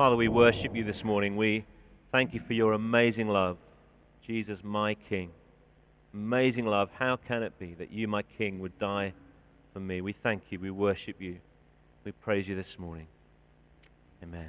[0.00, 1.36] Father, we worship you this morning.
[1.36, 1.62] We
[2.10, 3.58] thank you for your amazing love.
[4.26, 5.28] Jesus, my King.
[6.14, 6.88] Amazing love.
[6.98, 9.12] How can it be that you, my King, would die
[9.74, 10.00] for me?
[10.00, 10.58] We thank you.
[10.58, 11.36] We worship you.
[12.06, 13.08] We praise you this morning.
[14.22, 14.48] Amen.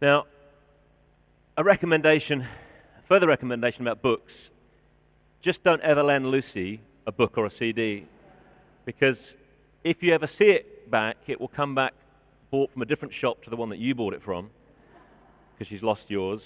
[0.00, 0.26] Now,
[1.56, 2.46] a recommendation,
[3.08, 4.30] further recommendation about books.
[5.42, 8.06] Just don't ever lend Lucy a book or a CD
[8.86, 9.16] because
[9.82, 11.94] if you ever see it back, it will come back
[12.52, 14.50] bought from a different shop to the one that you bought it from
[15.52, 16.40] because she's lost yours,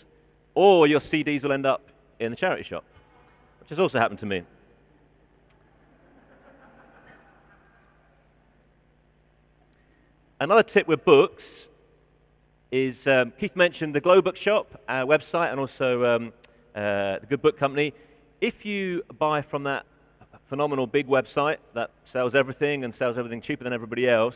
[0.55, 1.83] or your CDs will end up
[2.21, 2.85] in the charity shop,
[3.61, 4.43] which has also happened to me.
[10.39, 11.43] Another tip with books
[12.71, 16.33] is um, Keith mentioned the Glow Bookshop uh, website and also um,
[16.75, 17.93] uh, the Good Book Company.
[18.41, 19.87] If you buy from that
[20.49, 24.35] phenomenal big website that sells everything and sells everything cheaper than everybody else,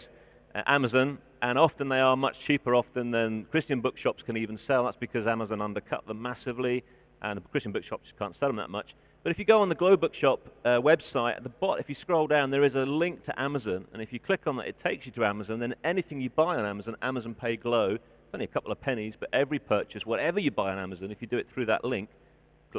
[0.54, 4.84] uh, Amazon, and often they are much cheaper often than Christian bookshops can even sell.
[4.84, 6.84] That's because Amazon undercut them massively,
[7.22, 8.94] and Christian bookshops can't sell them that much.
[9.22, 11.96] But if you go on the Glow Bookshop uh, website, at the bottom, if you
[12.00, 14.76] scroll down, there is a link to Amazon, and if you click on that, it
[14.82, 15.58] takes you to Amazon.
[15.58, 19.14] Then anything you buy on Amazon, Amazon Pay Glow, it's only a couple of pennies,
[19.20, 22.08] but every purchase, whatever you buy on Amazon, if you do it through that link,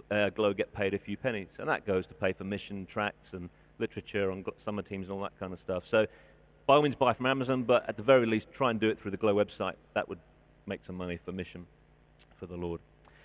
[0.09, 3.27] uh, Glow get paid a few pennies, and that goes to pay for mission tracts
[3.33, 5.83] and literature on summer teams and all that kind of stuff.
[5.91, 6.07] So
[6.67, 8.99] by all means buy from Amazon, but at the very least try and do it
[9.01, 9.75] through the Glow website.
[9.93, 10.19] That would
[10.65, 11.65] make some money for mission
[12.39, 12.79] for the Lord.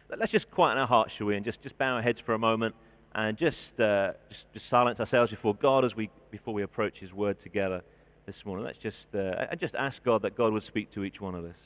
[0.08, 2.34] But let's just quieten our hearts, shall we, and just, just bow our heads for
[2.34, 2.74] a moment
[3.14, 7.12] and just, uh, just, just silence ourselves before God as we, before we approach his
[7.12, 7.82] word together
[8.26, 8.64] this morning.
[8.64, 11.56] Let's just, uh, just ask God that God would speak to each one of us.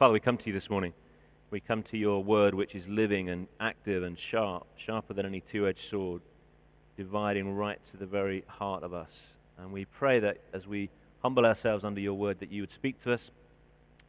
[0.00, 0.94] Father, we come to you this morning.
[1.50, 5.42] We come to your word, which is living and active and sharp, sharper than any
[5.52, 6.22] two-edged sword,
[6.96, 9.10] dividing right to the very heart of us.
[9.58, 10.88] And we pray that as we
[11.22, 13.20] humble ourselves under your word, that you would speak to us,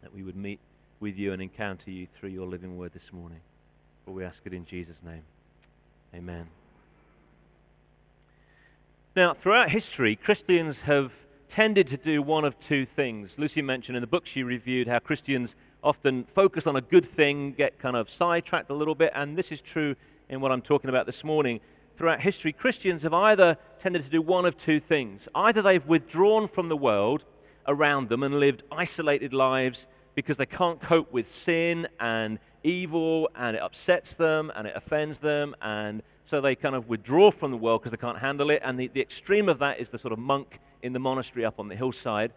[0.01, 0.61] that we would meet
[1.01, 3.41] with you and encounter you through your living word this morning.
[4.05, 5.23] For we ask it in Jesus' name.
[6.16, 6.47] Amen.
[9.13, 11.11] Now, throughout history, Christians have
[11.53, 13.29] tended to do one of two things.
[13.35, 15.49] Lucy mentioned in the book she reviewed how Christians
[15.83, 19.47] often focus on a good thing, get kind of sidetracked a little bit, and this
[19.51, 19.95] is true
[20.29, 21.59] in what I'm talking about this morning.
[21.97, 25.21] Throughout history, Christians have either tended to do one of two things.
[25.35, 27.23] Either they've withdrawn from the world
[27.67, 29.77] around them and lived isolated lives
[30.15, 35.17] because they can't cope with sin and evil and it upsets them and it offends
[35.21, 38.61] them and so they kind of withdraw from the world because they can't handle it
[38.63, 41.59] and the, the extreme of that is the sort of monk in the monastery up
[41.59, 42.31] on the hillside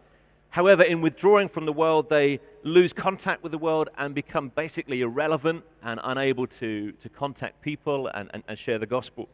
[0.55, 5.01] However, in withdrawing from the world, they lose contact with the world and become basically
[5.01, 9.29] irrelevant and unable to, to contact people and, and, and share the gospel.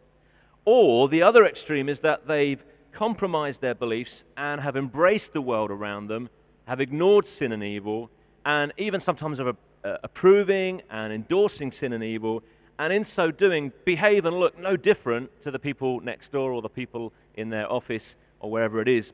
[0.65, 2.63] Or the other extreme is that they've
[2.95, 6.31] compromised their beliefs and have embraced the world around them,
[6.65, 8.11] have ignored sin and evil,
[8.47, 9.51] and even sometimes are
[9.85, 12.43] uh, approving and endorsing sin and evil,
[12.79, 16.63] and in so doing behave and look no different to the people next door or
[16.63, 18.05] the people in their office
[18.39, 19.05] or wherever it is.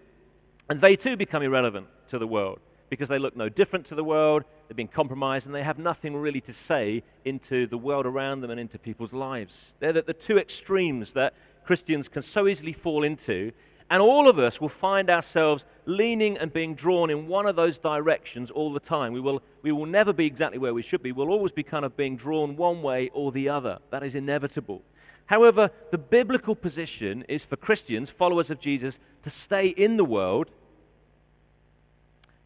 [0.70, 4.04] And they too become irrelevant to the world because they look no different to the
[4.04, 8.40] world, they've been compromised, and they have nothing really to say into the world around
[8.40, 9.52] them and into people's lives.
[9.80, 11.34] They're the, the two extremes that
[11.66, 13.52] Christians can so easily fall into,
[13.90, 17.76] and all of us will find ourselves leaning and being drawn in one of those
[17.78, 19.12] directions all the time.
[19.12, 21.12] We will, we will never be exactly where we should be.
[21.12, 23.78] We'll always be kind of being drawn one way or the other.
[23.90, 24.82] That is inevitable.
[25.26, 28.94] However, the biblical position is for Christians, followers of Jesus,
[29.24, 30.50] to stay in the world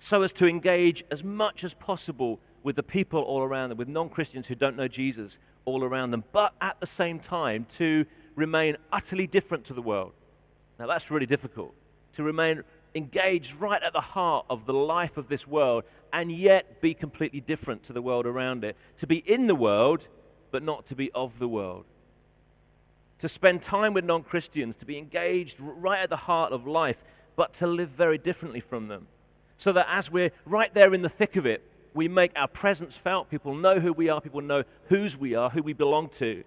[0.08, 3.88] so as to engage as much as possible with the people all around them, with
[3.88, 5.32] non-Christians who don't know Jesus
[5.64, 8.04] all around them, but at the same time to
[8.36, 10.12] remain utterly different to the world.
[10.78, 11.74] Now that's really difficult,
[12.16, 12.62] to remain
[12.94, 17.40] engaged right at the heart of the life of this world and yet be completely
[17.40, 18.76] different to the world around it.
[19.00, 20.00] To be in the world,
[20.50, 21.84] but not to be of the world.
[23.20, 26.96] To spend time with non-Christians, to be engaged right at the heart of life,
[27.36, 29.06] but to live very differently from them
[29.62, 31.62] so that as we're right there in the thick of it,
[31.94, 33.30] we make our presence felt.
[33.30, 34.20] People know who we are.
[34.20, 36.44] People know whose we are, who we belong to.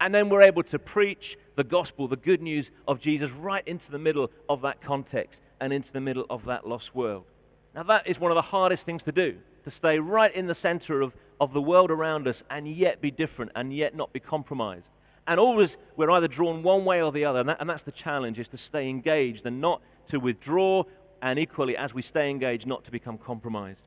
[0.00, 3.84] And then we're able to preach the gospel, the good news of Jesus, right into
[3.90, 7.24] the middle of that context and into the middle of that lost world.
[7.74, 10.56] Now, that is one of the hardest things to do, to stay right in the
[10.60, 14.20] center of, of the world around us and yet be different and yet not be
[14.20, 14.84] compromised.
[15.26, 17.92] And always we're either drawn one way or the other, and, that, and that's the
[17.92, 19.80] challenge, is to stay engaged and not
[20.10, 20.82] to withdraw
[21.22, 23.80] and equally, as we stay engaged, not to become compromised.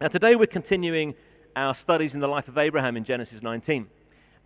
[0.00, 1.14] Now, today we're continuing
[1.56, 3.86] our studies in the life of Abraham in Genesis 19.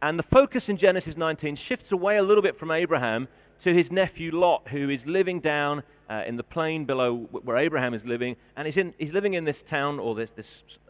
[0.03, 3.29] And the focus in Genesis 19 shifts away a little bit from Abraham
[3.65, 7.95] to his nephew Lot, who is living down uh, in the plain below where Abraham
[7.95, 10.47] is living, and he's, in, he's living in this town or this, this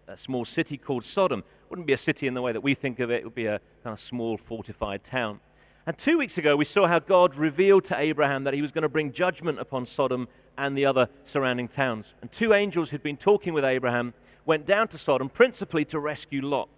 [0.09, 1.41] uh, small city called Sodom.
[1.41, 3.35] It wouldn't be a city in the way that we think of it, it would
[3.35, 5.41] be a kind of small fortified town.
[5.87, 8.83] And two weeks ago, we saw how God revealed to Abraham that he was going
[8.83, 10.27] to bring judgment upon Sodom
[10.59, 12.07] and the other surrounding towns.
[12.21, 14.13] And two angels who'd been talking with Abraham
[14.47, 16.69] went down to Sodom principally to rescue Lot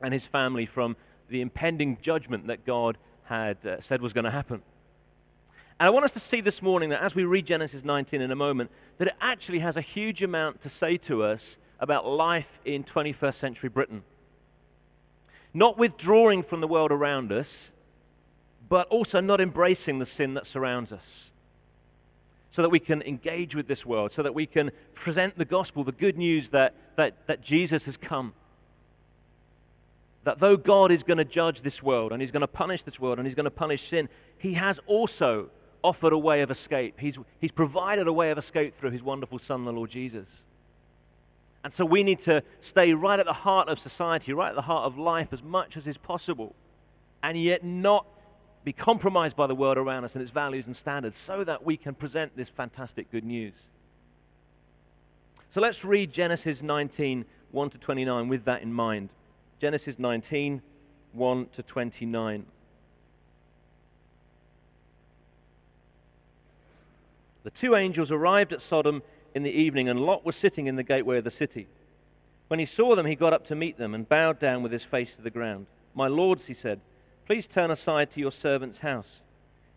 [0.00, 0.96] and his family from
[1.28, 4.62] the impending judgment that God had uh, said was going to happen.
[5.78, 8.30] And I want us to see this morning that as we read Genesis 19 in
[8.30, 11.40] a moment, that it actually has a huge amount to say to us
[11.80, 14.02] about life in 21st century Britain.
[15.52, 17.46] Not withdrawing from the world around us,
[18.72, 21.04] but also not embracing the sin that surrounds us.
[22.56, 25.84] So that we can engage with this world, so that we can present the gospel,
[25.84, 28.32] the good news that, that, that Jesus has come.
[30.24, 32.98] That though God is going to judge this world, and he's going to punish this
[32.98, 34.08] world, and he's going to punish sin,
[34.38, 35.50] he has also
[35.84, 36.94] offered a way of escape.
[36.98, 40.28] He's, he's provided a way of escape through his wonderful Son, the Lord Jesus.
[41.62, 44.62] And so we need to stay right at the heart of society, right at the
[44.62, 46.54] heart of life as much as is possible,
[47.22, 48.06] and yet not
[48.64, 51.76] be compromised by the world around us and its values and standards so that we
[51.76, 53.54] can present this fantastic good news.
[55.54, 59.10] So let's read Genesis 19, 1 to 29 with that in mind.
[59.60, 60.62] Genesis 19,
[61.12, 62.46] 1 to 29.
[67.44, 69.02] The two angels arrived at Sodom
[69.34, 71.66] in the evening, and Lot was sitting in the gateway of the city.
[72.48, 74.84] When he saw them, he got up to meet them and bowed down with his
[74.90, 75.66] face to the ground.
[75.94, 76.80] My lords, he said,
[77.26, 79.06] please turn aside to your servant's house.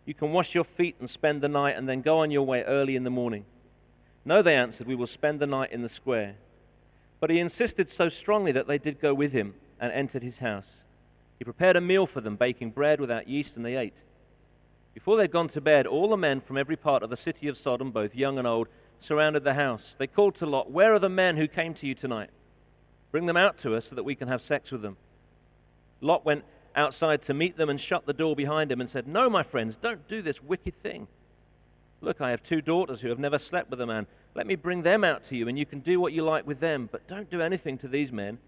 [0.04, 2.62] You can wash your feet and spend the night, and then go on your way
[2.62, 3.44] early in the morning.
[4.24, 6.36] No, they answered, we will spend the night in the square.
[7.20, 10.64] But he insisted so strongly that they did go with him and entered his house.
[11.38, 13.94] He prepared a meal for them, baking bread without yeast, and they ate.
[14.94, 17.48] Before they had gone to bed, all the men from every part of the city
[17.48, 18.68] of Sodom, both young and old,
[19.06, 19.82] surrounded the house.
[19.98, 22.30] They called to Lot, Where are the men who came to you tonight?
[23.12, 24.96] Bring them out to us so that we can have sex with them.
[26.00, 26.44] Lot went
[26.76, 29.74] outside to meet them and shut the door behind him and said, No, my friends,
[29.82, 31.08] don't do this wicked thing.
[32.00, 34.06] Look, I have two daughters who have never slept with a man.
[34.34, 36.60] Let me bring them out to you, and you can do what you like with
[36.60, 36.88] them.
[36.92, 38.38] But don't do anything to these men,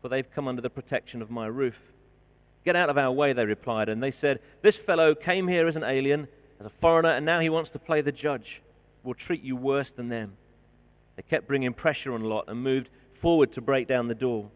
[0.00, 1.74] for they've come under the protection of my roof.
[2.64, 3.90] Get out of our way, they replied.
[3.90, 6.26] And they said, This fellow came here as an alien,
[6.58, 8.62] as a foreigner, and now he wants to play the judge.
[9.02, 10.32] We'll treat you worse than them.
[11.16, 12.88] They kept bringing pressure on Lot and moved
[13.20, 14.50] forward to break down the door.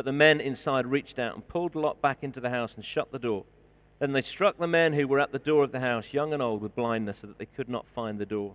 [0.00, 3.12] But the men inside reached out and pulled Lot back into the house and shut
[3.12, 3.44] the door.
[3.98, 6.42] Then they struck the men who were at the door of the house, young and
[6.42, 8.54] old, with blindness, so that they could not find the door.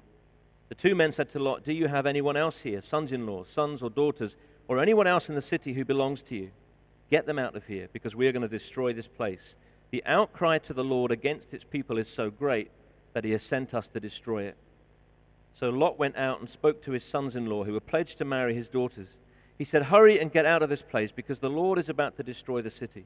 [0.69, 3.91] The two men said to Lot, Do you have anyone else here, sons-in-law, sons or
[3.91, 4.31] daughters,
[4.67, 6.49] or anyone else in the city who belongs to you?
[7.11, 9.53] Get them out of here, because we are going to destroy this place.
[9.91, 12.71] The outcry to the Lord against its people is so great
[13.13, 14.57] that he has sent us to destroy it.
[15.59, 18.67] So Lot went out and spoke to his sons-in-law, who were pledged to marry his
[18.67, 19.09] daughters.
[19.57, 22.23] He said, Hurry and get out of this place, because the Lord is about to
[22.23, 23.05] destroy the city.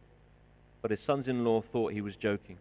[0.81, 2.57] But his sons-in-law thought he was joking.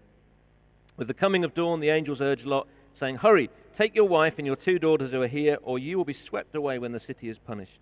[0.97, 2.67] With the coming of dawn, the angels urged Lot,
[2.99, 6.05] saying, Hurry, take your wife and your two daughters who are here, or you will
[6.05, 7.79] be swept away when the city is punished.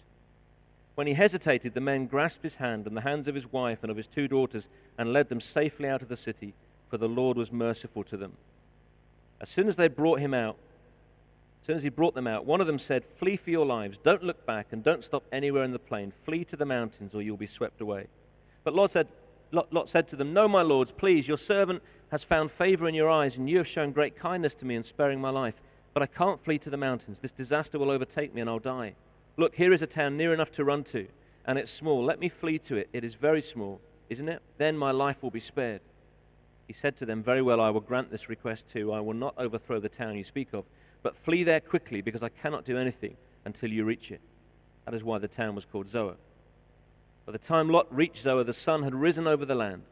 [0.94, 3.90] When he hesitated, the men grasped his hand and the hands of his wife and
[3.90, 4.64] of his two daughters
[4.98, 6.54] and led them safely out of the city,
[6.88, 8.32] for the Lord was merciful to them.
[9.40, 10.56] As soon as they brought him out,
[11.66, 13.98] as soon as he brought them out, one of them said, Flee for your lives.
[14.04, 16.12] Don't look back and don't stop anywhere in the plain.
[16.24, 18.06] Flee to the mountains or you'll be swept away.
[18.62, 19.08] But Lot said,
[19.50, 21.82] Lot, Lot said to them, No, my lords, please, your servant
[22.12, 24.84] has found favor in your eyes, and you have shown great kindness to me in
[24.84, 25.54] sparing my life.
[25.92, 27.16] But I can't flee to the mountains.
[27.20, 28.94] This disaster will overtake me, and I'll die.
[29.36, 31.08] Look, here is a town near enough to run to,
[31.46, 32.04] and it's small.
[32.04, 32.88] Let me flee to it.
[32.92, 34.40] It is very small, isn't it?
[34.58, 35.80] Then my life will be spared.
[36.68, 38.92] He said to them, Very well, I will grant this request too.
[38.92, 40.64] I will not overthrow the town you speak of,
[41.06, 44.20] but flee there quickly, because I cannot do anything until you reach it.
[44.86, 46.16] That is why the town was called Zoar.
[47.24, 49.82] By the time Lot reached Zoar, the sun had risen over the land.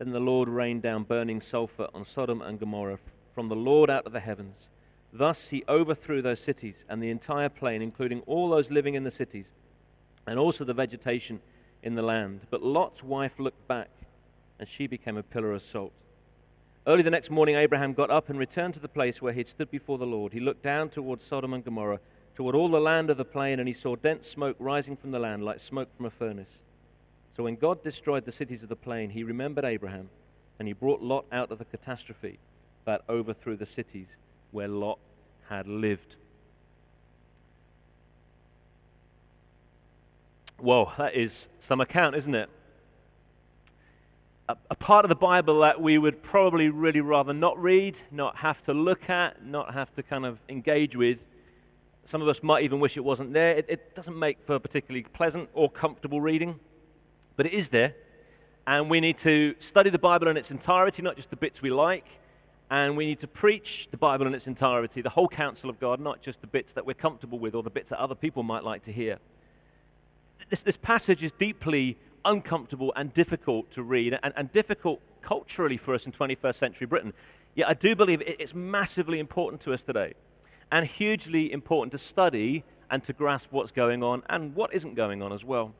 [0.00, 2.98] Then the Lord rained down burning sulfur on Sodom and Gomorrah
[3.32, 4.56] from the Lord out of the heavens.
[5.12, 9.12] Thus he overthrew those cities and the entire plain, including all those living in the
[9.16, 9.46] cities,
[10.26, 11.38] and also the vegetation
[11.84, 12.40] in the land.
[12.50, 13.90] But Lot's wife looked back,
[14.58, 15.92] and she became a pillar of salt.
[16.88, 19.48] Early the next morning, Abraham got up and returned to the place where he had
[19.48, 20.32] stood before the Lord.
[20.32, 21.98] He looked down towards Sodom and Gomorrah,
[22.36, 25.18] toward all the land of the plain, and he saw dense smoke rising from the
[25.18, 26.46] land like smoke from a furnace.
[27.36, 30.08] So when God destroyed the cities of the plain, he remembered Abraham,
[30.60, 32.38] and he brought Lot out of the catastrophe
[32.84, 34.06] that overthrew the cities
[34.52, 35.00] where Lot
[35.48, 36.14] had lived.
[40.58, 41.32] Whoa, that is
[41.66, 42.48] some account, isn't it?
[44.48, 48.36] A, a, part of the Bible that we would probably really rather not read, not
[48.36, 51.18] have to look at, not have to kind of engage with.
[52.12, 53.56] Some of us might even wish it wasn't there.
[53.56, 56.60] It, it doesn't make for particularly pleasant or comfortable reading,
[57.36, 57.94] but it is there.
[58.68, 61.70] And we need to study the Bible in its entirety, not just the bits we
[61.70, 62.04] like.
[62.70, 66.00] And we need to preach the Bible in its entirety, the whole counsel of God,
[66.00, 68.64] not just the bits that we're comfortable with or the bits that other people might
[68.64, 69.18] like to hear.
[70.50, 75.94] This, this passage is deeply uncomfortable and difficult to read, and, and, difficult culturally for
[75.94, 77.12] us in 21st century Britain.
[77.54, 80.14] Yet I do believe it's massively important to us today,
[80.70, 85.22] and hugely important to study and to grasp what's going on and what isn't going
[85.22, 85.74] on as well.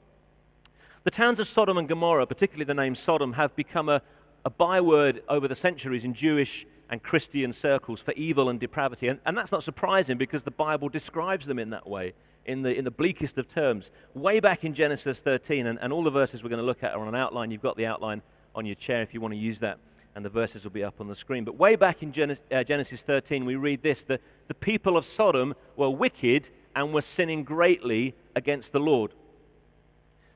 [1.04, 4.02] The towns of Sodom and Gomorrah, particularly the name Sodom, have become a,
[4.44, 9.08] a byword over the centuries in Jewish and Christian circles for evil and depravity.
[9.08, 12.14] And, and, that's not surprising because the Bible describes them in that way,
[12.46, 13.84] in the, in the bleakest of terms.
[14.14, 16.94] Way back in Genesis 13, and, and all the verses we're going to look at
[16.94, 17.50] are on an outline.
[17.50, 18.22] You've got the outline
[18.54, 19.78] on your chair if you want to use that,
[20.14, 21.44] and the verses will be up on the screen.
[21.44, 25.04] But way back in Genesis, uh, Genesis 13, we read this the, the people of
[25.16, 29.12] Sodom were wicked and were sinning greatly against the Lord.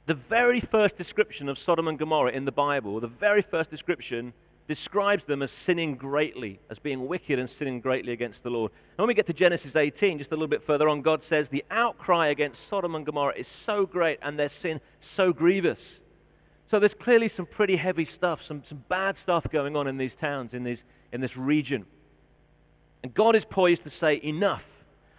[0.06, 4.32] The very first description of Sodom and Gomorrah in the Bible, the very first description
[4.70, 8.70] describes them as sinning greatly, as being wicked and sinning greatly against the Lord.
[8.70, 11.48] And when we get to Genesis 18, just a little bit further on, God says
[11.50, 14.80] the outcry against Sodom and Gomorrah is so great and their sin
[15.16, 15.80] so grievous.
[16.70, 20.12] So there's clearly some pretty heavy stuff, some, some bad stuff going on in these
[20.20, 20.78] towns, in, these,
[21.12, 21.84] in this region.
[23.02, 24.62] And God is poised to say enough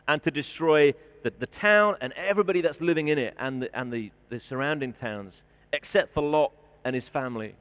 [0.07, 0.93] and to destroy
[1.25, 4.93] the, the town and everybody that's living in it and, the, and the, the surrounding
[4.93, 5.33] towns,
[5.73, 6.53] except for Lot
[6.85, 7.53] and his family.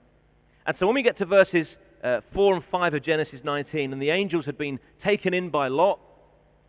[0.67, 1.67] And so when we get to verses
[2.03, 5.69] uh, 4 and 5 of Genesis 19, and the angels had been taken in by
[5.69, 6.01] Lot,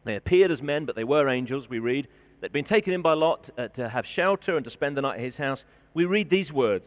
[0.03, 2.07] they appeared as men, but they were angels, we read.
[2.39, 5.19] They'd been taken in by Lot uh, to have shelter and to spend the night
[5.19, 5.59] at his house.
[5.93, 6.85] We read these words.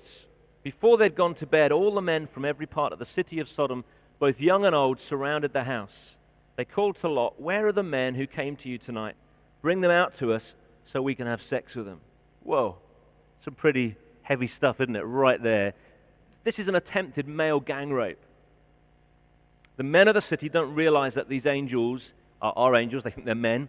[0.63, 3.49] Before they'd gone to bed, all the men from every part of the city of
[3.55, 3.85] Sodom,
[4.19, 5.91] both young and old, surrounded the house.
[6.57, 9.15] They called to Lot, Where are the men who came to you tonight?
[9.63, 10.43] Bring them out to us
[10.93, 12.01] so we can have sex with them.
[12.43, 12.77] Whoa,
[13.45, 15.03] some pretty heavy stuff, isn't it?
[15.03, 15.75] Right there.
[16.45, 18.19] This is an attempted male gang rape.
[19.77, 22.03] The men of the city don't realize that these angels
[22.41, 23.03] are, are angels.
[23.03, 23.69] They think they're men.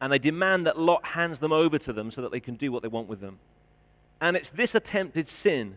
[0.00, 2.72] And they demand that Lot hands them over to them so that they can do
[2.72, 3.38] what they want with them.
[4.20, 5.76] And it's this attempted sin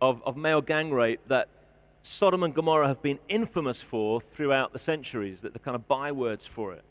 [0.00, 1.48] of, of male gang rape that
[2.20, 6.42] Sodom and Gomorrah have been infamous for throughout the centuries, that the kind of bywords
[6.54, 6.84] for it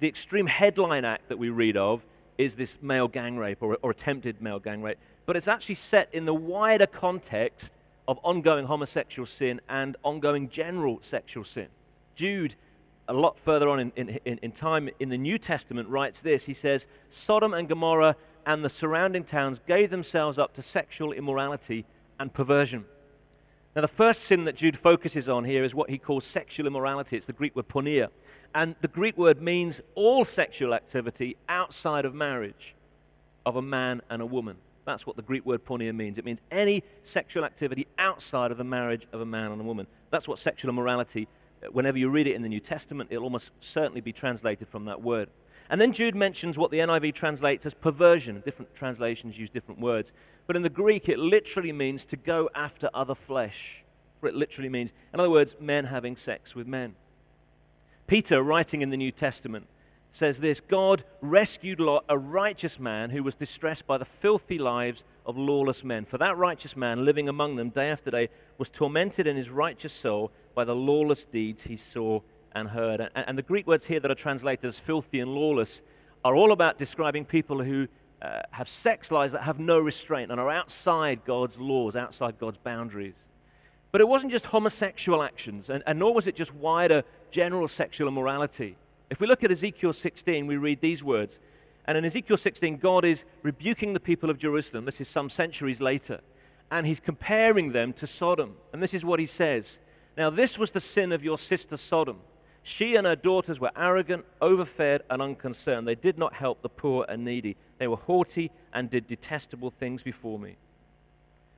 [0.00, 2.02] the extreme headline act that we read of
[2.36, 4.98] is this male gang rape or, or attempted male gang rape.
[5.26, 7.68] But it's actually set in the wider context
[8.06, 11.68] of ongoing homosexual sin and ongoing general sexual sin.
[12.16, 12.54] Jude,
[13.08, 16.42] a lot further on in, in, in, time in the New Testament, writes this.
[16.44, 16.82] He says,
[17.26, 18.16] Sodom and Gomorrah
[18.46, 21.86] and the surrounding towns gave themselves up to sexual immorality
[22.20, 22.84] and perversion.
[23.74, 27.16] Now, the first sin that Jude focuses on here is what he calls sexual immorality.
[27.16, 28.08] It's the Greek word porneia.
[28.54, 32.76] And the Greek word means all sexual activity outside of marriage
[33.44, 34.56] of a man and a woman.
[34.86, 36.18] That's what the Greek word porneia means.
[36.18, 39.86] It means any sexual activity outside of the marriage of a man and a woman.
[40.10, 41.26] That's what sexual immorality,
[41.62, 44.84] uh, whenever you read it in the New Testament, it'll almost certainly be translated from
[44.86, 45.28] that word.
[45.70, 48.42] And then Jude mentions what the NIV translates as perversion.
[48.44, 50.08] Different translations use different words.
[50.46, 53.56] But in the Greek, it literally means to go after other flesh.
[54.20, 56.94] For it literally means, in other words, men having sex with men.
[58.06, 59.66] Peter, writing in the New Testament,
[60.18, 65.02] says this God rescued Lot, a righteous man who was distressed by the filthy lives
[65.26, 66.06] of lawless men.
[66.10, 68.28] For that righteous man, living among them day after day,
[68.58, 72.20] was tormented in his righteous soul by the lawless deeds he saw
[72.52, 73.00] and heard.
[73.00, 75.68] And, and the Greek words here that are translated as filthy and lawless
[76.24, 77.86] are all about describing people who
[78.22, 82.56] uh, have sex lives that have no restraint and are outside God's laws, outside God's
[82.64, 83.14] boundaries.
[83.92, 88.08] But it wasn't just homosexual actions, and, and, nor was it just wider general sexual
[88.08, 88.76] immorality.
[89.10, 91.32] If we look at Ezekiel 16, we read these words.
[91.86, 94.86] And in Ezekiel 16, God is rebuking the people of Jerusalem.
[94.86, 96.20] This is some centuries later.
[96.70, 98.54] And he's comparing them to Sodom.
[98.72, 99.64] And this is what he says.
[100.16, 102.18] Now, this was the sin of your sister Sodom.
[102.78, 105.86] She and her daughters were arrogant, overfed, and unconcerned.
[105.86, 107.56] They did not help the poor and needy.
[107.78, 110.56] They were haughty and did detestable things before me.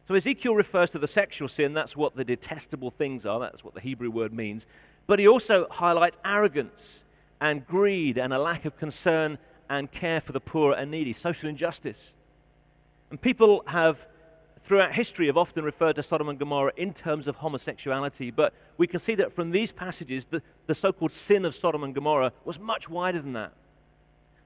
[0.08, 1.74] So Ezekiel refers to the sexual sin.
[1.74, 3.38] That's what the detestable things are.
[3.38, 4.62] That's what the Hebrew word means.
[5.06, 6.72] But he also highlights arrogance
[7.40, 9.38] and greed and a lack of concern
[9.68, 11.96] and care for the poor and needy, social injustice.
[13.10, 13.96] And people have,
[14.66, 18.30] throughout history, have often referred to Sodom and Gomorrah in terms of homosexuality.
[18.30, 21.94] But we can see that from these passages, the, the so-called sin of Sodom and
[21.94, 23.52] Gomorrah was much wider than that.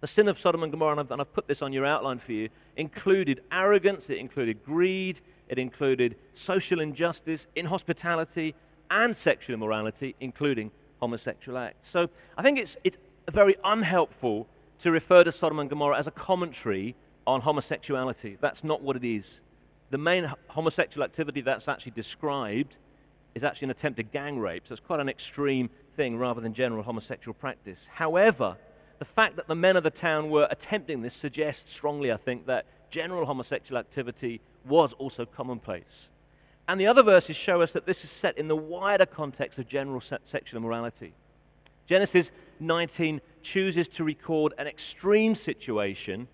[0.00, 2.20] The sin of Sodom and Gomorrah, and I've, and I've put this on your outline
[2.25, 6.16] for you, included arrogance, it included greed, it included
[6.47, 8.54] social injustice, inhospitality,
[8.90, 10.70] and sexual immorality, including
[11.00, 11.87] homosexual acts.
[11.92, 12.97] So I think it's, it's
[13.33, 14.47] very unhelpful
[14.83, 16.95] to refer to Sodom and Gomorrah as a commentary
[17.26, 18.38] on homosexuality.
[18.40, 19.25] That's not what it is.
[19.90, 22.75] The main homosexual activity that's actually described
[23.35, 26.83] is actually an attempted gang rape, so it's quite an extreme thing rather than general
[26.83, 27.78] homosexual practice.
[27.92, 28.57] However,
[28.99, 32.47] the fact that the men of the town were attempting this suggests strongly, I think,
[32.47, 35.85] that general homosexual activity was also commonplace.
[36.70, 39.68] And the other verses show us that this is set in the wider context of
[39.68, 41.12] general se- sexual immorality.
[41.88, 42.28] Genesis
[42.60, 43.20] 19
[43.52, 46.28] chooses to record an extreme situation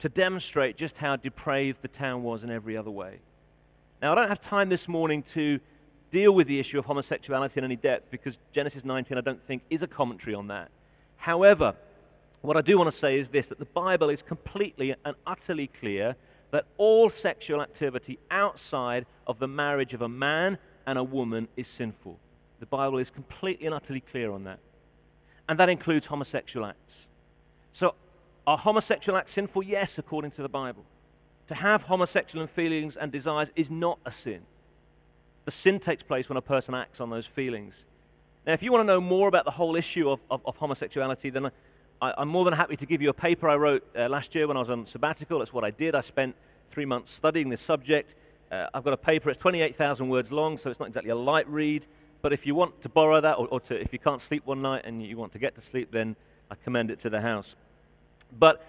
[0.00, 3.18] to demonstrate just how depraved the town was in every other way.
[4.00, 5.60] Now, I don't have time this morning to
[6.10, 9.60] deal with the issue of homosexuality in any depth because Genesis 19, I don't think,
[9.68, 10.70] is a commentary on that.
[11.18, 11.74] However,
[12.40, 15.70] what I do want to say is this, that the Bible is completely and utterly
[15.80, 16.16] clear
[16.52, 21.66] that all sexual activity outside of the marriage of a man and a woman is
[21.76, 22.18] sinful.
[22.60, 24.60] The Bible is completely and utterly clear on that.
[25.48, 26.78] And that includes homosexual acts.
[27.78, 27.94] So
[28.46, 29.62] are homosexual acts sinful?
[29.64, 30.84] Yes, according to the Bible.
[31.48, 34.40] To have homosexual feelings and desires is not a sin.
[35.44, 37.74] The sin takes place when a person acts on those feelings.
[38.46, 41.30] Now, if you want to know more about the whole issue of, of, of homosexuality,
[41.30, 41.50] then
[42.00, 44.46] I, am more than happy to give you a paper I wrote uh, last year
[44.46, 45.38] when I was on sabbatical.
[45.38, 45.94] That's what I did.
[45.94, 46.36] I spent
[46.72, 48.10] three months studying this subject.
[48.52, 49.30] Uh, I've got a paper.
[49.30, 51.84] It's 28,000 words long, so it's not exactly a light read.
[52.22, 54.62] But if you want to borrow that, or, or to, if you can't sleep one
[54.62, 56.16] night and you want to get to sleep, then
[56.50, 57.46] I commend it to the house.
[58.38, 58.60] But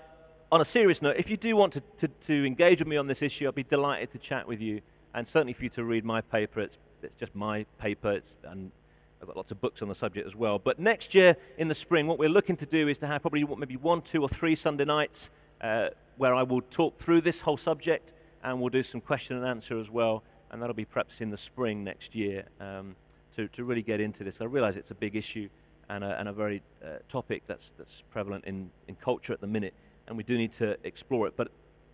[0.51, 3.07] on a serious note, if you do want to, to, to engage with me on
[3.07, 4.81] this issue, I'd be delighted to chat with you,
[5.13, 6.62] and certainly for you to read my paper.
[6.62, 8.72] It's, it's just my paper, it's, and
[9.21, 10.59] I've got lots of books on the subject as well.
[10.59, 13.43] But next year in the spring, what we're looking to do is to have probably
[13.57, 15.17] maybe one, two, or three Sunday nights
[15.62, 18.09] uh, where I will talk through this whole subject,
[18.43, 21.38] and we'll do some question and answer as well, and that'll be perhaps in the
[21.47, 22.95] spring next year um,
[23.36, 24.36] to, to really get into this.
[24.39, 25.49] I realize it's a big issue
[25.89, 29.47] and a, and a very uh, topic that's, that's prevalent in, in culture at the
[29.47, 29.73] minute,
[30.08, 31.34] and we do need to explore it.
[31.36, 31.49] But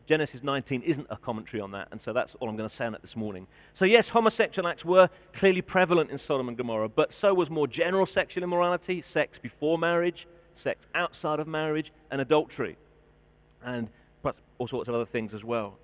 [0.07, 2.85] Genesis 19 isn't a commentary on that, and so that's all I'm going to say
[2.85, 3.47] on it this morning.
[3.79, 7.67] So yes, homosexual acts were clearly prevalent in Sodom and Gomorrah, but so was more
[7.67, 10.27] general sexual immorality, sex before marriage,
[10.61, 12.77] sex outside of marriage, and adultery,
[13.63, 13.87] and
[14.21, 15.77] perhaps all sorts of other things as well.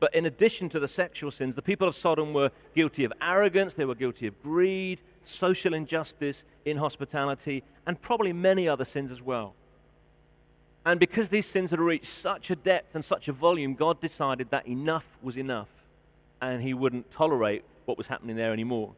[0.00, 3.72] But in addition to the sexual sins, the people of Sodom were guilty of arrogance,
[3.76, 5.00] they were guilty of greed,
[5.40, 9.54] social injustice, inhospitality, and probably many other sins as well.
[10.88, 14.48] And because these sins had reached such a depth and such a volume, God decided
[14.52, 15.68] that enough was enough,
[16.40, 18.94] and he wouldn't tolerate what was happening there anymore.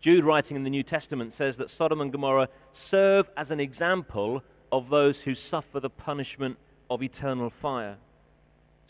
[0.00, 2.48] Jude, writing in the New Testament, says that Sodom and Gomorrah
[2.90, 6.58] serve as an example of those who suffer the punishment
[6.90, 7.96] of eternal fire.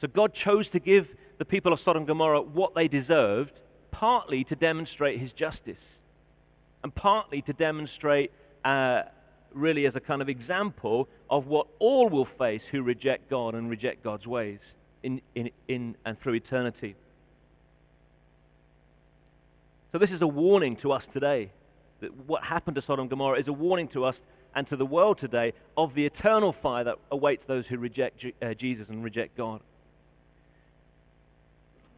[0.01, 3.53] So God chose to give the people of Sodom and Gomorrah what they deserved,
[3.91, 5.77] partly to demonstrate his justice
[6.83, 8.33] and partly to demonstrate
[8.65, 9.03] uh,
[9.53, 13.71] really as a kind of example of what all will face who reject God and
[13.71, 14.59] reject God's ways
[15.03, 16.95] in, in, in and through eternity.
[19.93, 21.51] So this is a warning to us today.
[22.01, 24.17] That what happened to Sodom and Gomorrah is a warning to us
[24.55, 28.55] and to the world today of the eternal fire that awaits those who reject uh,
[28.55, 29.61] Jesus and reject God.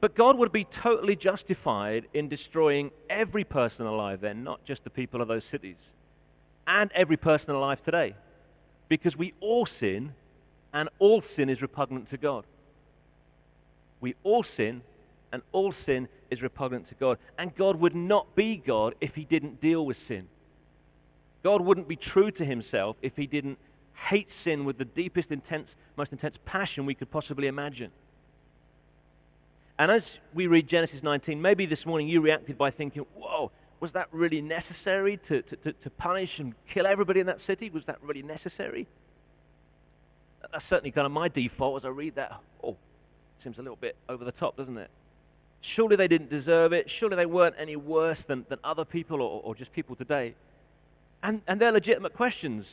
[0.01, 4.91] But God would be totally justified in destroying every person alive then, not just the
[4.91, 5.77] people of those cities,
[6.67, 8.15] and every person alive today.
[8.89, 10.13] Because we all sin,
[10.73, 12.45] and all sin is repugnant to God.
[14.01, 14.83] We all sin,
[15.33, 17.19] and all sin is repugnant to God.
[17.39, 20.29] And God would not be God if he didn't deal with sin.
[21.43, 23.59] God wouldn't be true to himself if he didn't
[24.09, 27.91] hate sin with the deepest, intense, most intense passion we could possibly imagine.
[29.79, 30.03] And as
[30.35, 33.51] we read Genesis 19, maybe this morning you reacted by thinking, whoa,
[33.83, 37.69] was that really necessary to, to, to, punish and kill everybody in that city?
[37.69, 38.87] Was that really necessary?
[40.53, 42.31] That's certainly kind of my default as I read that.
[42.63, 42.77] Oh,
[43.43, 44.89] seems a little bit over the top, doesn't it?
[45.75, 46.87] Surely they didn't deserve it.
[47.01, 50.37] Surely they weren't any worse than, than other people or, or just people today.
[51.25, 52.65] And, and they're legitimate questions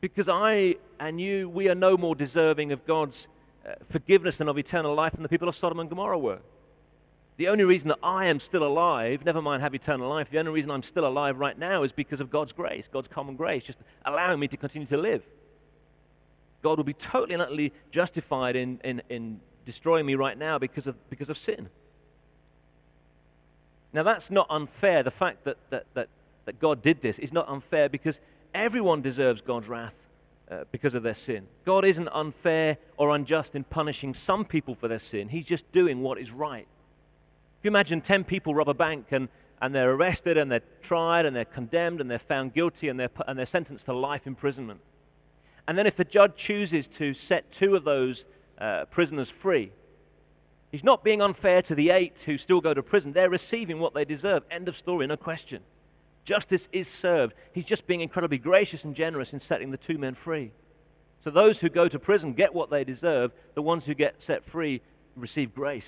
[0.00, 3.16] because I and you, we are no more deserving of God's
[3.68, 6.38] uh, forgiveness and of eternal life than the people of Sodom and Gomorrah were.
[7.40, 10.52] The only reason that I am still alive, never mind have eternal life, the only
[10.52, 13.78] reason I'm still alive right now is because of God's grace, God's common grace, just
[14.04, 15.22] allowing me to continue to live.
[16.62, 20.86] God will be totally and utterly justified in, in, in destroying me right now because
[20.86, 21.70] of, because of sin.
[23.94, 25.02] Now that's not unfair.
[25.02, 26.08] The fact that, that, that,
[26.44, 28.16] that God did this is not unfair because
[28.52, 29.94] everyone deserves God's wrath
[30.50, 31.46] uh, because of their sin.
[31.64, 35.30] God isn't unfair or unjust in punishing some people for their sin.
[35.30, 36.66] He's just doing what is right.
[37.60, 39.28] If you imagine 10 people rob a bank and,
[39.60, 43.10] and they're arrested and they're tried and they're condemned and they're found guilty and they're,
[43.28, 44.80] and they're sentenced to life imprisonment.
[45.68, 48.24] And then if the judge chooses to set two of those
[48.58, 49.72] uh, prisoners free,
[50.72, 53.12] he's not being unfair to the eight who still go to prison.
[53.12, 54.42] They're receiving what they deserve.
[54.50, 55.60] End of story, no question.
[56.24, 57.34] Justice is served.
[57.52, 60.50] He's just being incredibly gracious and generous in setting the two men free.
[61.24, 63.32] So those who go to prison get what they deserve.
[63.54, 64.80] The ones who get set free
[65.14, 65.84] receive grace.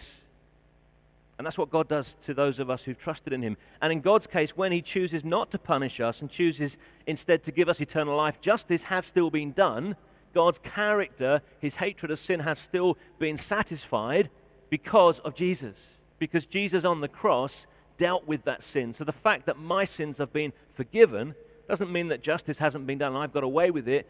[1.42, 3.56] And that's what God does to those of us who've trusted in him.
[3.80, 6.70] And in God's case, when he chooses not to punish us and chooses
[7.08, 9.96] instead to give us eternal life, justice has still been done.
[10.36, 14.30] God's character, his hatred of sin has still been satisfied
[14.70, 15.74] because of Jesus.
[16.20, 17.50] Because Jesus on the cross
[17.98, 18.94] dealt with that sin.
[18.96, 21.34] So the fact that my sins have been forgiven
[21.68, 24.08] doesn't mean that justice hasn't been done I've got away with it.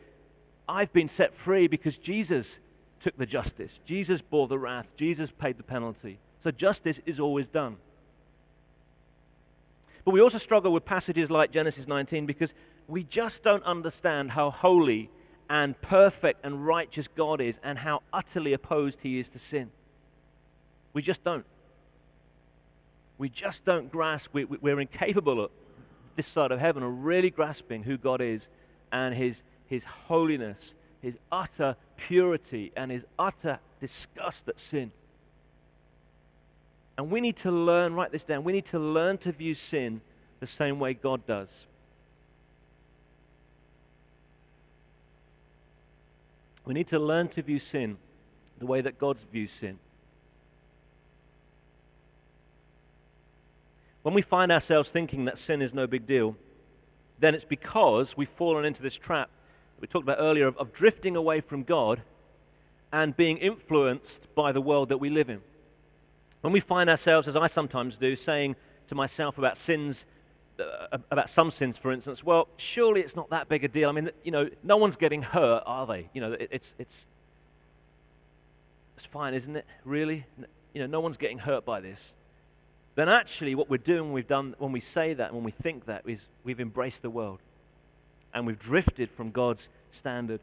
[0.69, 2.45] I've been set free because Jesus
[3.03, 3.71] took the justice.
[3.87, 4.85] Jesus bore the wrath.
[4.99, 6.19] Jesus paid the penalty.
[6.45, 7.77] So justice is always done.
[10.05, 12.51] But we also struggle with passages like Genesis 19 because
[12.89, 15.11] we just don't understand how holy
[15.49, 19.71] and perfect and righteous God is and how utterly opposed he is to sin.
[20.93, 21.45] We just don't.
[23.19, 25.51] We just don't grasp, we, we're incapable of
[26.17, 28.41] this side of heaven of really grasping who God is
[28.91, 29.35] and his,
[29.67, 30.59] his holiness,
[31.01, 31.77] his utter
[32.09, 34.91] purity, and his utter disgust at sin.
[36.99, 40.01] And we need to learn, write this down, we need to learn to view sin
[40.41, 41.49] the same way God does.
[46.65, 47.97] We need to learn to view sin
[48.61, 49.79] the way that God views sin.
[54.03, 56.37] When we find ourselves thinking that sin is no big deal,
[57.21, 59.31] then it's because we've fallen into this trap
[59.83, 62.01] we talked about earlier of, of drifting away from God
[62.93, 65.41] and being influenced by the world that we live in.
[66.43, 68.57] When we find ourselves, as I sometimes do, saying
[68.89, 69.97] to myself about sins,
[70.59, 73.89] uh, about some sins, for instance, well, surely it's not that big a deal.
[73.89, 76.11] I mean, you know, no one's getting hurt, are they?
[76.13, 76.91] You know, it, it's it's
[78.99, 79.65] it's fine, isn't it?
[79.85, 80.27] Really,
[80.75, 81.99] you know, no one's getting hurt by this.
[82.97, 85.87] Then actually, what we're doing, when we've done, when we say that, when we think
[85.87, 87.39] that, is we've embraced the world,
[88.35, 89.63] and we've drifted from God's
[90.01, 90.41] standard.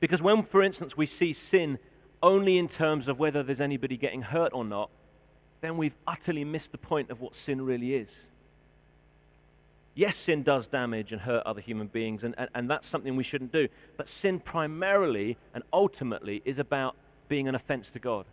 [0.00, 1.78] Because when, for instance, we see sin
[2.22, 4.90] only in terms of whether there's anybody getting hurt or not,
[5.60, 8.08] then we've utterly missed the point of what sin really is.
[9.94, 13.24] Yes, sin does damage and hurt other human beings, and, and, and, that's something we
[13.24, 13.66] shouldn't do.
[13.96, 16.94] But sin primarily and ultimately is about
[17.28, 18.24] being an offense to God.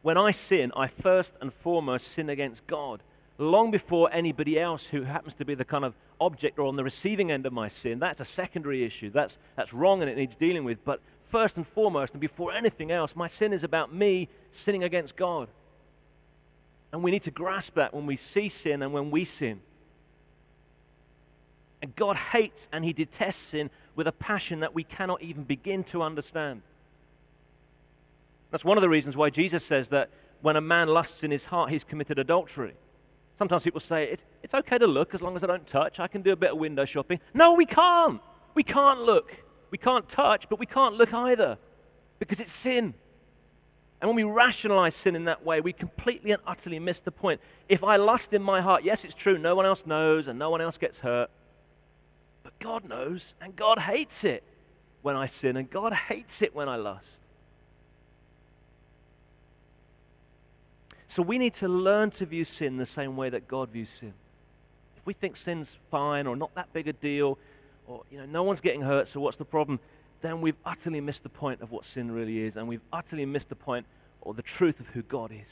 [0.00, 3.02] When I sin, I first and foremost sin against God,
[3.38, 6.84] long before anybody else who happens to be the kind of object or on the
[6.84, 7.98] receiving end of my sin.
[7.98, 9.10] That's a secondary issue.
[9.10, 10.78] That's, that's wrong and it needs dealing with.
[10.84, 14.28] But first and foremost, and before anything else, my sin is about me
[14.64, 15.48] sinning against God.
[16.92, 19.60] And we need to grasp that when we see sin and when we sin.
[21.82, 25.84] And God hates and he detests sin with a passion that we cannot even begin
[25.92, 26.62] to understand.
[28.50, 30.10] That's one of the reasons why Jesus says that
[30.40, 32.74] when a man lusts in his heart, he's committed adultery.
[33.38, 35.98] Sometimes people say, it, it's okay to look as long as I don't touch.
[35.98, 37.20] I can do a bit of window shopping.
[37.34, 38.20] No, we can't.
[38.54, 39.30] We can't look.
[39.70, 41.58] We can't touch, but we can't look either
[42.18, 42.94] because it's sin.
[44.00, 47.40] And when we rationalize sin in that way, we completely and utterly miss the point.
[47.68, 50.50] If I lust in my heart, yes, it's true, no one else knows and no
[50.50, 51.30] one else gets hurt.
[52.42, 54.44] But God knows, and God hates it
[55.02, 57.06] when I sin, and God hates it when I lust.
[61.16, 64.12] So we need to learn to view sin the same way that God views sin.
[64.98, 67.38] If we think sin's fine or not that big a deal,
[67.86, 69.80] or you know, no one's getting hurt, so what's the problem?
[70.22, 73.48] Then we've utterly missed the point of what sin really is, and we've utterly missed
[73.48, 73.86] the point
[74.22, 75.46] or the truth of who God is.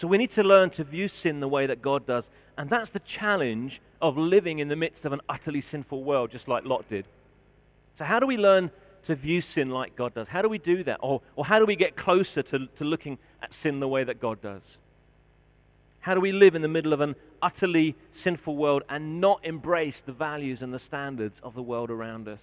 [0.00, 2.24] So we need to learn to view sin the way that God does,
[2.58, 6.48] and that's the challenge of living in the midst of an utterly sinful world, just
[6.48, 7.06] like Lot did.
[7.98, 8.70] So how do we learn
[9.06, 10.26] to view sin like God does?
[10.28, 10.98] How do we do that?
[11.02, 14.20] Or, or how do we get closer to, to looking at sin the way that
[14.20, 14.62] God does?
[16.00, 17.16] How do we live in the middle of an
[17.46, 22.26] utterly sinful world and not embrace the values and the standards of the world around
[22.28, 22.40] us?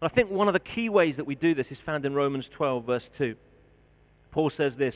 [0.00, 2.14] And I think one of the key ways that we do this is found in
[2.14, 3.36] Romans 12, verse 2.
[4.32, 4.94] Paul says this,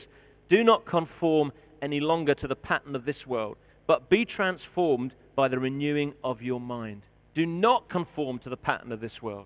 [0.49, 3.57] Do not conform any longer to the pattern of this world,
[3.87, 7.01] but be transformed by the renewing of your mind.
[7.35, 9.45] Do not conform to the pattern of this world.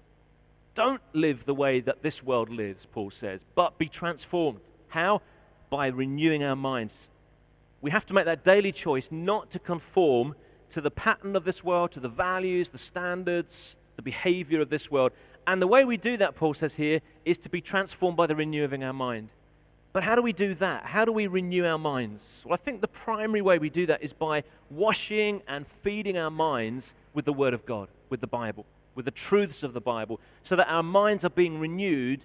[0.75, 4.59] Don't live the way that this world lives, Paul says, but be transformed.
[4.89, 5.21] How?
[5.71, 6.93] By renewing our minds.
[7.81, 10.35] We have to make that daily choice not to conform
[10.73, 13.53] to the pattern of this world, to the values, the standards,
[13.95, 15.11] the behavior of this world.
[15.45, 18.35] And the way we do that, Paul says here, is to be transformed by the
[18.35, 19.29] renewing of our mind.
[19.93, 20.85] But how do we do that?
[20.85, 22.21] How do we renew our minds?
[22.43, 26.29] Well, I think the primary way we do that is by washing and feeding our
[26.29, 30.19] minds with the Word of God, with the Bible, with the truths of the Bible,
[30.47, 32.21] so that our minds are being renewed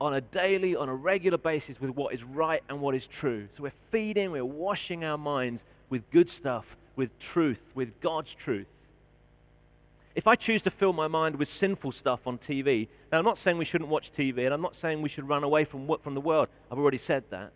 [0.00, 3.48] on a daily, on a regular basis with what is right and what is true.
[3.56, 6.64] So we're feeding, we're washing our minds with good stuff,
[6.96, 8.66] with truth, with God's truth.
[10.14, 13.38] If I choose to fill my mind with sinful stuff on TV, now I'm not
[13.42, 16.14] saying we shouldn't watch TV, and I'm not saying we should run away from, from
[16.14, 16.48] the world.
[16.70, 17.52] I've already said that.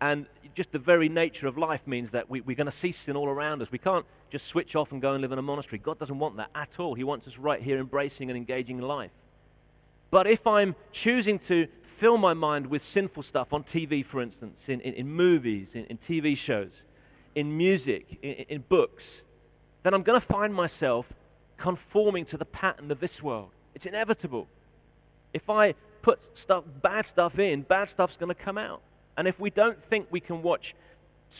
[0.00, 3.16] And just the very nature of life means that we, we're going to see sin
[3.16, 3.68] all around us.
[3.72, 5.78] We can't just switch off and go and live in a monastery.
[5.78, 6.94] God doesn't want that at all.
[6.94, 9.10] He wants us right here embracing and engaging in life.
[10.10, 11.66] But if I'm choosing to
[12.00, 15.84] fill my mind with sinful stuff on TV, for instance, in, in, in movies, in,
[15.86, 16.70] in, TV shows,
[17.34, 19.02] in music, in, books,
[19.82, 21.06] then I'm going to find myself
[21.58, 23.50] conforming to the pattern of this world.
[23.74, 24.46] It's inevitable.
[25.32, 28.82] If I put stuff, bad stuff in, bad stuff's going to come out.
[29.16, 30.74] And if we don't think we can watch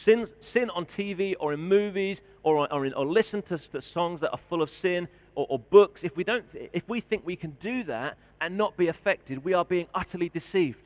[0.04, 4.20] sin, sin on TV or in movies or, or, in, or listen to, to, songs
[4.22, 7.36] that are full of sin or, or books, if we, don't, if we think we
[7.36, 10.78] can do that and not be affected, we are being utterly deceived.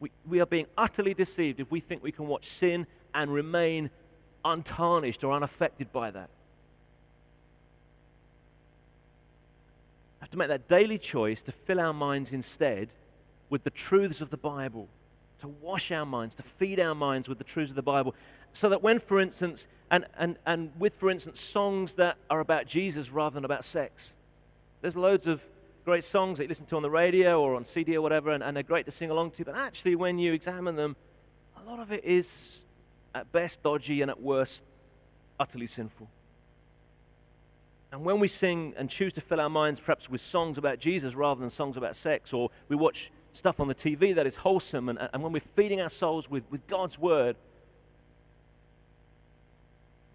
[0.00, 3.90] We, we are being utterly deceived if we think we can watch sin and remain
[4.44, 6.30] untarnished or unaffected by that.
[10.20, 12.90] We have to make that daily choice to fill our minds instead
[13.50, 14.88] with the truths of the Bible
[15.40, 18.14] to wash our minds, to feed our minds with the truths of the Bible,
[18.60, 22.66] so that when, for instance, and, and, and with, for instance, songs that are about
[22.66, 23.92] Jesus rather than about sex.
[24.82, 25.40] There's loads of
[25.88, 28.44] great songs that you listen to on the radio or on CD or whatever, and,
[28.44, 30.94] and they're great to sing along to, but actually when you examine them,
[31.56, 32.26] a lot of it is
[33.14, 34.52] at best dodgy and at worst
[35.40, 36.06] utterly sinful.
[37.90, 41.14] And when we sing and choose to fill our minds perhaps with songs about Jesus
[41.14, 44.90] rather than songs about sex, or we watch stuff on the TV that is wholesome,
[44.90, 47.34] and, and when we're feeding our souls with, with God's Word,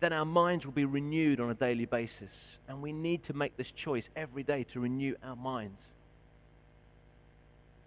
[0.02, 2.30] then our minds will be renewed on a daily basis.
[2.68, 5.78] And we need to make this choice every day to renew our minds.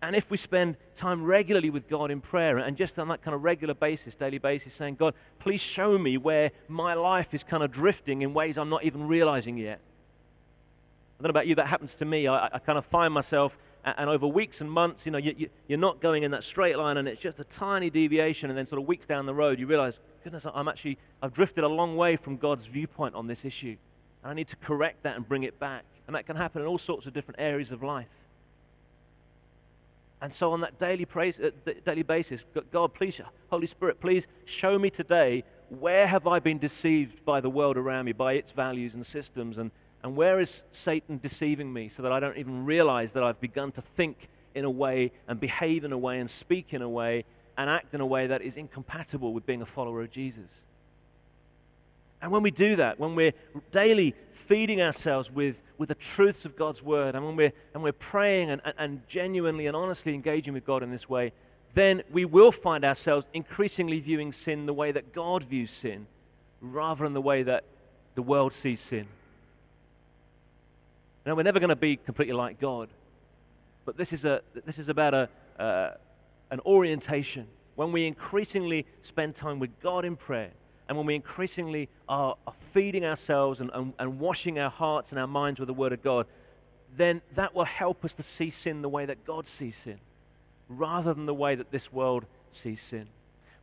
[0.03, 3.35] And if we spend time regularly with God in prayer and just on that kind
[3.35, 7.63] of regular basis, daily basis, saying, God, please show me where my life is kind
[7.63, 9.81] of drifting in ways I'm not even realizing yet.
[11.19, 12.29] I don't know about you, that happens to me.
[12.29, 13.53] I, I kind of find myself
[13.87, 16.97] and over weeks and months, you know, you, are not going in that straight line,
[16.97, 19.67] and it's just a tiny deviation, and then sort of weeks down the road, you
[19.69, 23.77] realize, goodness, I'm actually, I've drifted a long way from God's viewpoint on this issue,
[24.29, 25.85] I need to correct that and bring it back.
[26.07, 28.07] And that can happen in all sorts of different areas of life.
[30.23, 31.51] And so on that daily, praise, uh,
[31.85, 32.41] daily basis,
[32.73, 33.15] God, please,
[33.51, 34.25] Holy Spirit, please
[34.61, 38.51] show me today where have I been deceived by the world around me, by its
[38.57, 39.71] values and systems, and
[40.07, 40.49] and where is
[40.85, 44.17] Satan deceiving me so that I don't even realize that I've begun to think
[44.55, 47.25] in a way and behave in a way and speak in a way
[47.59, 50.49] and act in a way that is incompatible with being a follower of Jesus?
[52.23, 53.33] And when we do that, when we're
[53.73, 54.15] daily
[54.49, 58.51] feeding ourselves with, with the truths of God's word, and when we're, and we're praying
[58.51, 61.33] and, and, genuinely and honestly engaging with God in this way,
[61.75, 66.07] then we will find ourselves increasingly viewing sin the way that God views sin,
[66.61, 67.65] rather than the way that
[68.15, 69.07] the world sees sin.
[71.27, 72.89] Now, we're never going to be completely like God,
[73.85, 75.29] but this is, a, this is about a,
[75.61, 75.91] uh,
[76.51, 77.47] an orientation.
[77.75, 80.53] When we increasingly spend time with God in prayer,
[80.89, 85.19] and when we increasingly are, are feeding ourselves and, and, and washing our hearts and
[85.19, 86.27] our minds with the Word of God,
[86.97, 89.99] then that will help us to see sin the way that God sees sin,
[90.69, 92.25] rather than the way that this world
[92.63, 93.07] sees sin.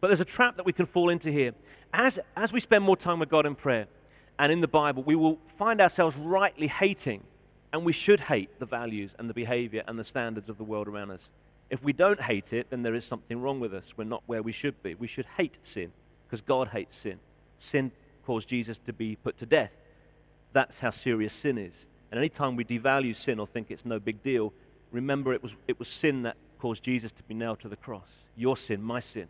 [0.02, 1.54] But there's a trap that we can fall into here.
[1.94, 3.88] As, as we spend more time with God in prayer
[4.38, 7.24] and in the Bible, we will find ourselves rightly hating
[7.72, 10.88] and we should hate the values and the behavior and the standards of the world
[10.88, 11.22] around us.
[11.70, 13.84] If we don't hate it, then there is something wrong with us.
[13.96, 14.94] We're not where we should be.
[14.96, 15.92] We should hate sin
[16.34, 17.20] because God hates sin.
[17.72, 17.92] Sin
[18.26, 19.70] caused Jesus to be put to death.
[20.52, 21.74] That's how serious sin is.
[22.10, 24.52] And any time we devalue sin or think it's no big deal,
[24.92, 28.08] remember it was, it was sin that caused Jesus to be nailed to the cross.
[28.36, 29.28] Your sin, my sin.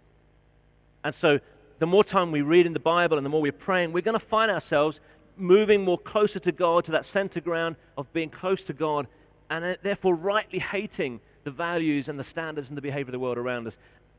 [1.04, 1.42] And so
[1.80, 4.18] the more time we read in the Bible and the more we're praying, we're going
[4.18, 4.98] to find ourselves
[5.36, 9.08] moving more closer to God, to that center ground of being close to God,
[9.50, 13.20] and uh, therefore rightly hating the values and the standards and the behavior of the
[13.20, 13.74] world around us.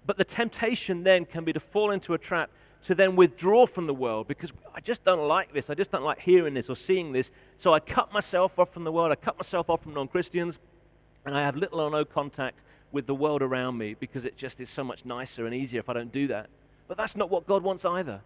[0.06, 2.50] But the temptation then can be to fall into a trap
[2.86, 5.64] to then withdraw from the world because I just don't like this.
[5.68, 7.26] I just don't like hearing this or seeing this.
[7.62, 9.10] So I cut myself off from the world.
[9.10, 10.54] I cut myself off from non-Christians.
[11.24, 12.58] And I have little or no contact
[12.92, 15.88] with the world around me because it just is so much nicer and easier if
[15.88, 16.48] I don't do that.
[16.86, 18.20] But that's not what God wants either.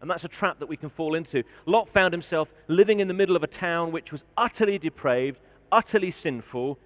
[0.00, 1.44] And that's a trap that we can fall into.
[1.66, 5.38] Lot found himself living in the middle of a town which was utterly depraved,
[5.70, 6.78] utterly sinful,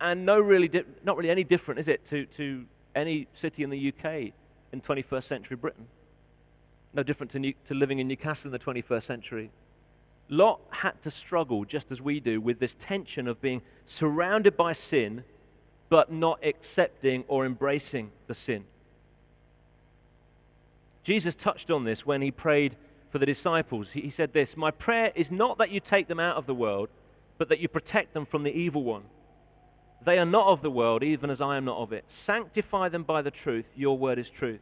[0.00, 3.70] and no really di- not really any different, is it, to, to any city in
[3.70, 4.32] the UK
[4.72, 5.86] in 21st century Britain?
[6.98, 9.52] No different to, New- to living in Newcastle in the 21st century.
[10.28, 13.62] Lot had to struggle, just as we do, with this tension of being
[14.00, 15.22] surrounded by sin,
[15.90, 18.64] but not accepting or embracing the sin.
[21.04, 22.74] Jesus touched on this when he prayed
[23.12, 23.86] for the disciples.
[23.92, 26.54] He, he said this My prayer is not that you take them out of the
[26.54, 26.88] world,
[27.38, 29.04] but that you protect them from the evil one.
[30.04, 32.04] They are not of the world, even as I am not of it.
[32.26, 33.66] Sanctify them by the truth.
[33.76, 34.58] Your word is truth.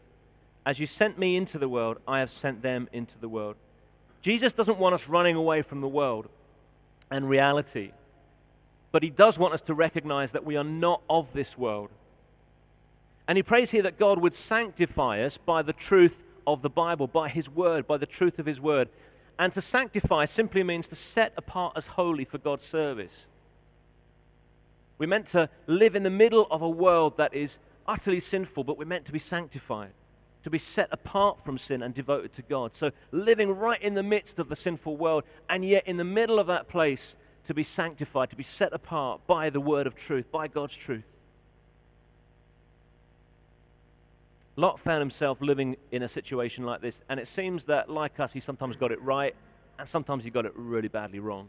[0.67, 3.57] As you sent me into the world, I have sent them into the world.
[4.23, 6.27] Jesus doesn't want us running away from the world
[7.11, 7.93] and reality,
[8.93, 11.91] but he does want us to recognize that we are not of this world.
[13.29, 16.13] And he prays here that God would sanctify us by the truth
[16.47, 18.89] of the Bible, by His Word, by the truth of His Word.
[19.39, 23.11] And to sanctify simply means to set apart as holy for God's service.
[24.99, 27.51] We're meant to live in the middle of a world that is
[27.87, 29.91] utterly sinful, but we're meant to be sanctified,
[30.47, 32.71] to be set apart from sin and devoted to God.
[32.79, 36.39] So living right in the midst of the sinful world, and yet in the middle
[36.39, 37.01] of that place,
[37.49, 41.03] to be sanctified, to be set apart by the word of truth, by God's truth.
[44.55, 48.31] Lot found himself living in a situation like this, and it seems that, like us,
[48.33, 49.35] he sometimes got it right,
[49.81, 51.49] and sometimes he got it really badly wrong.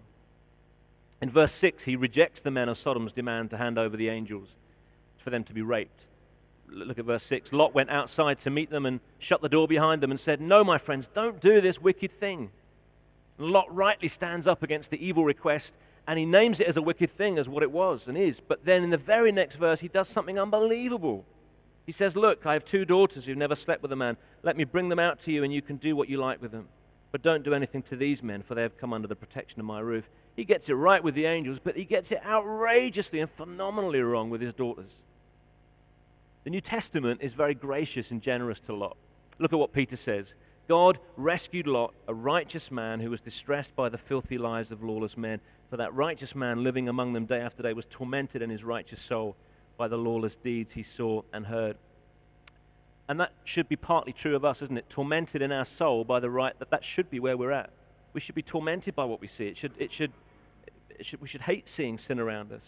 [1.22, 4.48] In verse 6, he rejects the men of Sodom's demand to hand over the angels
[5.24, 6.00] for them to be raped.
[6.70, 7.50] Look at verse 6.
[7.52, 10.64] Lot went outside to meet them and shut the door behind them and said, No,
[10.64, 12.50] my friends, don't do this wicked thing.
[13.38, 15.70] Lot rightly stands up against the evil request,
[16.08, 18.36] and he names it as a wicked thing, as what it was and is.
[18.48, 21.26] But then in the very next verse, he does something unbelievable.
[21.86, 24.18] He says, Look, I have two daughters who've never slept with a man.
[24.44, 26.52] Let me bring them out to you, and you can do what you like with
[26.52, 26.68] them.
[27.12, 29.66] But don't do anything to these men, for they have come under the protection of
[29.66, 30.04] my roof.
[30.36, 34.30] He gets it right with the angels, but he gets it outrageously and phenomenally wrong
[34.30, 34.92] with his daughters.
[36.48, 38.96] The New Testament is very gracious and generous to Lot.
[39.38, 40.28] Look at what Peter says.
[40.70, 45.18] God rescued Lot, a righteous man who was distressed by the filthy lives of lawless
[45.18, 45.42] men.
[45.70, 49.00] For that righteous man living among them day after day was tormented in his righteous
[49.10, 49.36] soul
[49.78, 51.76] by the lawless deeds he saw and heard.
[53.10, 54.90] And that should be partly true of us, isn't it?
[54.90, 57.72] Tormented in our soul by the right that that should be where we're at.
[58.14, 59.48] We should be tormented by what we see.
[59.48, 60.14] It should, it should,
[60.92, 62.64] it should, we should hate seeing sin around us.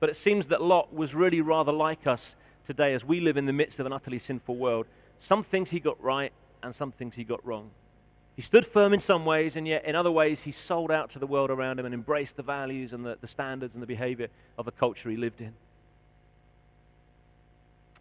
[0.00, 2.18] But it seems that Lot was really rather like us
[2.66, 4.86] today as we live in the midst of an utterly sinful world.
[5.28, 7.70] Some things he got right and some things he got wrong.
[8.36, 11.18] He stood firm in some ways, and yet in other ways he sold out to
[11.18, 14.28] the world around him and embraced the values and the, the standards and the behavior
[14.56, 15.52] of the culture he lived in.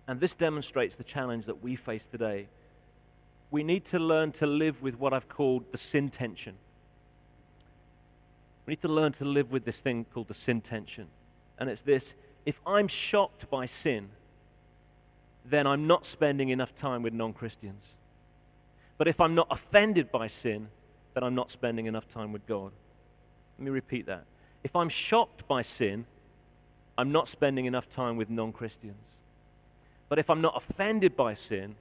[0.08, 2.48] And this demonstrates the challenge that we face today.
[3.50, 6.56] We need to learn to live with what I've called the sin tension.
[8.66, 11.08] We need to learn to live with this thing called the sin tension.
[11.60, 12.04] And it's this
[12.46, 14.10] if I'm shocked by sin,
[15.50, 17.84] then I'm not spending enough time with non Christians.
[18.98, 20.68] But if I'm not offended by sin,
[21.14, 22.72] then I'm not spending enough time with God.
[23.58, 24.26] Let me repeat that.
[24.64, 26.06] If I'm shocked by sin,
[26.98, 28.96] I'm not spending enough time with non Christians.
[30.10, 31.76] But if I'm not offended by sin,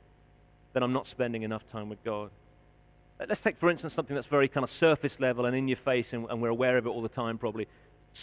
[0.73, 2.31] then I'm not spending enough time with God.
[3.19, 6.07] Let's take, for instance, something that's very kind of surface level and in your face,
[6.13, 7.67] and, and we're aware of it all the time probably.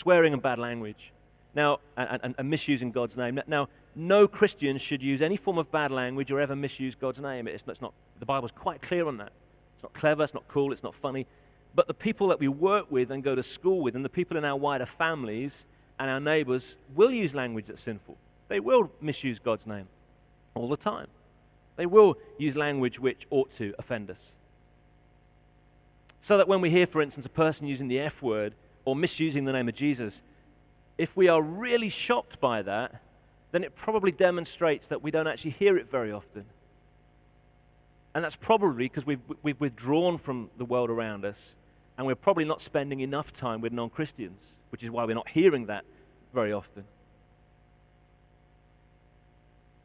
[0.02, 1.12] Swearing and bad language.
[1.58, 3.41] Now, and, and, misusing God's name.
[3.48, 7.48] Now, no Christian should use any form of bad language or ever misuse God's name.
[7.48, 9.32] It's, it's not, the Bible's quite clear on that.
[9.74, 11.26] It's not clever, it's not cool, it's not funny.
[11.74, 14.38] But the people that we work with and go to school with, and the people
[14.38, 15.50] in our wider families
[15.98, 16.62] and our neighbors,
[16.96, 18.17] will use language that's sinful.
[18.50, 19.88] They will misuse God's name
[20.54, 21.08] all the time.
[21.76, 24.17] They will use language which ought to offend us.
[26.28, 28.54] So that when we hear, for instance, a person using the F word
[28.86, 30.13] or misusing the name of Jesus,
[30.98, 33.02] if we are really shocked by that,
[33.52, 36.46] then it probably demonstrates that we don't actually hear it very often.
[38.16, 41.36] And that's probably because we've, we've withdrawn from the world around us,
[41.98, 44.39] and we're probably not spending enough time with non-Christians,
[44.70, 45.86] which is why we're not hearing that
[46.34, 46.84] very often.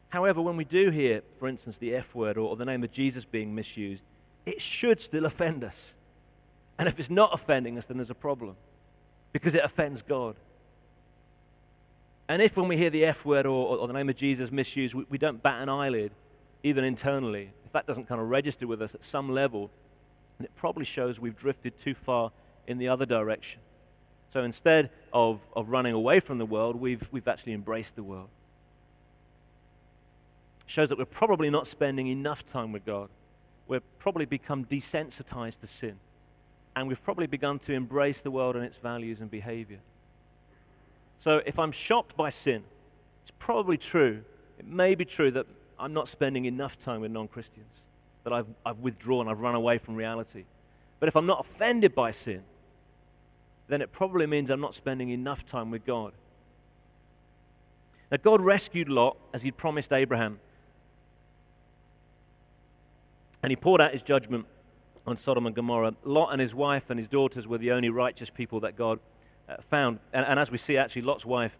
[0.09, 2.91] However, when we do hear, for instance, the F word or, or the name of
[2.91, 4.01] Jesus being misused,
[4.45, 5.73] it should still offend us.
[6.77, 8.55] And if it's not offending us, then there's a problem
[9.31, 10.35] because it offends God.
[12.29, 14.93] And if when we hear the F word or, or the name of Jesus misused,
[14.93, 16.11] we, we, don't bat an eyelid,
[16.63, 19.69] even internally, if that doesn't kind of register with us at some level,
[20.37, 22.31] then it probably shows we've drifted too far
[22.67, 23.59] in the other direction.
[24.31, 28.29] So instead of, of running away from the world, we've, we've actually embraced the world
[30.67, 33.09] It shows that we're probably not spending enough time with God.
[33.67, 35.95] we've probably become desensitized to sin.
[36.75, 39.79] And we've probably begun to embrace the world and its values and behavior.
[41.23, 42.63] So if I'm shocked by sin,
[43.23, 44.21] it's probably true.
[44.59, 45.45] It may be true that
[45.79, 47.65] I'm not spending enough time with non-Christians,
[48.23, 50.43] that I've, I've withdrawn, I've run away from reality.
[50.99, 52.41] But if I'm not offended by sin,
[53.69, 56.13] then it probably means I'm not spending enough time with God.
[58.11, 60.39] Now, God rescued Lot as he'd promised Abraham.
[63.41, 64.45] And he poured out his judgment
[65.07, 65.93] on Sodom and Gomorrah.
[66.03, 68.99] Lot and his wife and his daughters were the only righteous people that God
[69.49, 69.99] uh, found.
[70.13, 71.51] And, and, as we see, actually, Lot's wife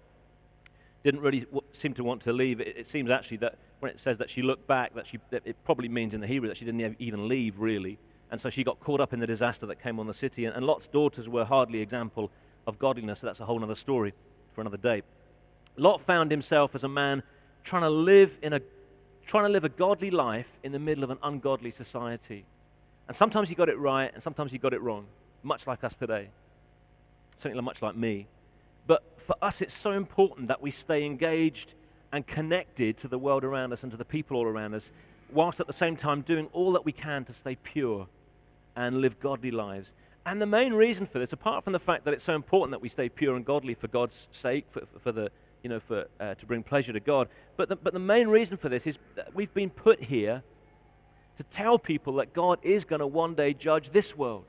[1.04, 2.60] didn't really w- seem to want to leave.
[2.60, 5.42] It, it, seems actually that when it says that she looked back, that, she, that
[5.46, 7.98] it probably means in the Hebrew that she didn't even leave, really.
[8.32, 10.46] And so she got caught up in the disaster that came on the city.
[10.46, 12.32] And, and Lot's daughters were hardly example
[12.66, 14.14] of godliness, so that's a whole other story
[14.56, 15.04] for another day.
[15.76, 17.24] Lot found himself as a man
[17.64, 18.60] trying to live in a
[19.28, 22.46] trying to live a godly life in the middle of an ungodly society.
[23.08, 25.06] And sometimes he got it right, and sometimes he got it wrong,
[25.44, 26.30] much like us today.
[27.42, 28.28] Certainly much like me.
[28.88, 31.74] But for us, it's so important that we stay engaged
[32.12, 34.84] and connected to the world around us and to the people all around us,
[35.32, 38.08] whilst at the same time doing all that we can to stay pure
[38.76, 39.88] and live godly lives.
[40.26, 42.82] And the main reason for this, apart from the fact that it's so important that
[42.82, 45.32] we stay pure and godly for God's sake, for, for the
[45.64, 47.30] you know, for, uh, to bring pleasure to God.
[47.58, 50.44] But the, but the main reason for this is that we've been put here
[51.38, 54.44] to tell people that God is going to one day judge this world.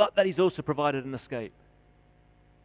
[0.00, 1.52] But that he's also provided an escape.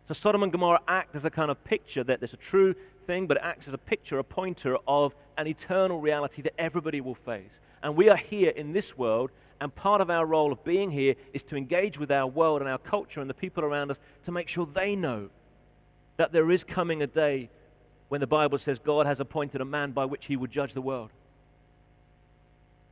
[0.07, 2.73] So Sodom and Gomorrah act as a kind of picture that there's a true
[3.07, 7.01] thing, but it acts as a picture, a pointer of an eternal reality that everybody
[7.01, 7.51] will face.
[7.83, 11.13] And we are here in this world, and part of our role of being here
[11.33, 14.31] is to engage with our world and our culture and the people around us to
[14.31, 15.27] make sure they know
[16.15, 17.49] that there is coming a day
[18.07, 20.79] when the Bible says God has appointed a man by which he would judge the
[20.79, 21.09] world.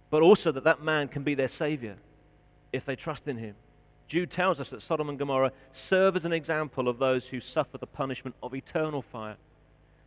[0.09, 1.95] But also that that man can be their savior
[2.73, 3.55] if they trust in him.
[4.13, 5.51] Jude tells us that Sodom and Gomorrah
[5.89, 9.37] serve as an example of those who suffer the punishment of eternal fire.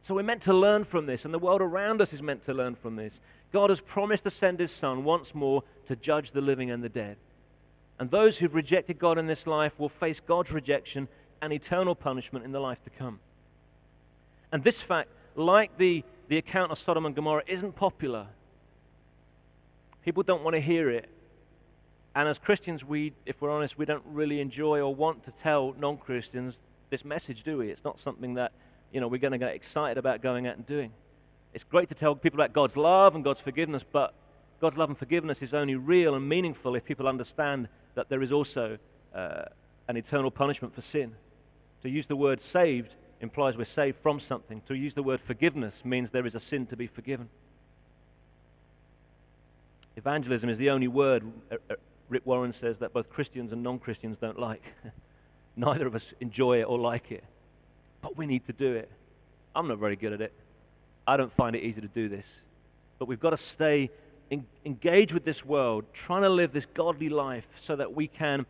[0.07, 2.55] So we're meant to learn from this, and the world around us is meant to
[2.55, 3.13] learn from this.
[3.53, 6.89] God has promised to send his Son once more to judge the living and the
[6.89, 7.17] dead.
[7.99, 11.09] And those who've rejected God in this life will face God's rejection
[11.43, 13.19] and eternal punishment in the life to come.
[14.53, 18.29] And this fact, like the, the account of Sodom and Gomorrah, isn't popular.
[20.05, 21.09] People don't want to hear it.
[22.17, 25.75] And as Christians, we, if we're honest, we don't really enjoy or want to tell
[25.79, 26.55] non-Christians
[26.89, 27.69] this message, do we?
[27.69, 28.53] It's not something that,
[28.91, 30.93] you know, we're going to get excited about going out and doing.
[31.53, 34.15] It's great to tell people about God's love and God's forgiveness, but
[34.63, 38.33] God's love and forgiveness is only real and meaningful if people understand that there is
[38.33, 38.79] also
[39.15, 39.43] uh,
[39.89, 41.13] an eternal punishment for sin.
[41.83, 42.89] To use the word saved
[43.21, 44.63] implies we're saved from something.
[44.69, 47.29] To use the word forgiveness means there is a sin to be forgiven.
[49.97, 51.23] Evangelism is the only word
[52.09, 54.63] Rick Warren says that both Christians and non-Christians don't like.
[55.57, 57.25] Neither of us enjoy it or like it.
[58.03, 58.91] But we need to do it.
[59.55, 60.33] I'm not very good at it.
[61.07, 62.25] I don't find it easy to do this.
[62.99, 63.91] But we've got to stay
[64.31, 68.47] in, engaged with this world, trying to live this godly life so that we can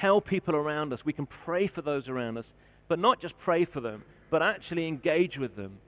[0.00, 1.00] tell people around us.
[1.04, 2.44] We can pray for those around us,
[2.88, 5.78] but not just pray for them, but actually engage with them.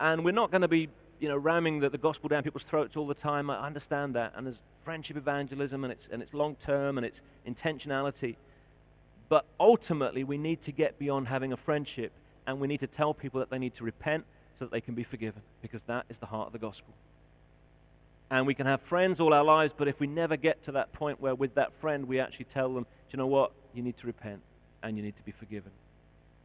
[0.00, 0.88] And we're not going to be,
[1.20, 3.50] you know, ramming the, the gospel down people's throats all the time.
[3.50, 4.32] I understand that.
[4.36, 7.18] And there's friendship evangelism, and it's, and it's long-term, and it's
[7.48, 8.36] intentionality.
[9.28, 12.12] But ultimately, we need to get beyond having a friendship,
[12.46, 14.24] and we need to tell people that they need to repent
[14.58, 16.92] so that they can be forgiven, because that is the heart of the gospel.
[18.30, 20.92] And we can have friends all our lives, but if we never get to that
[20.92, 23.52] point where with that friend we actually tell them, do you know what?
[23.74, 24.40] You need to repent
[24.82, 25.70] and you need to be forgiven.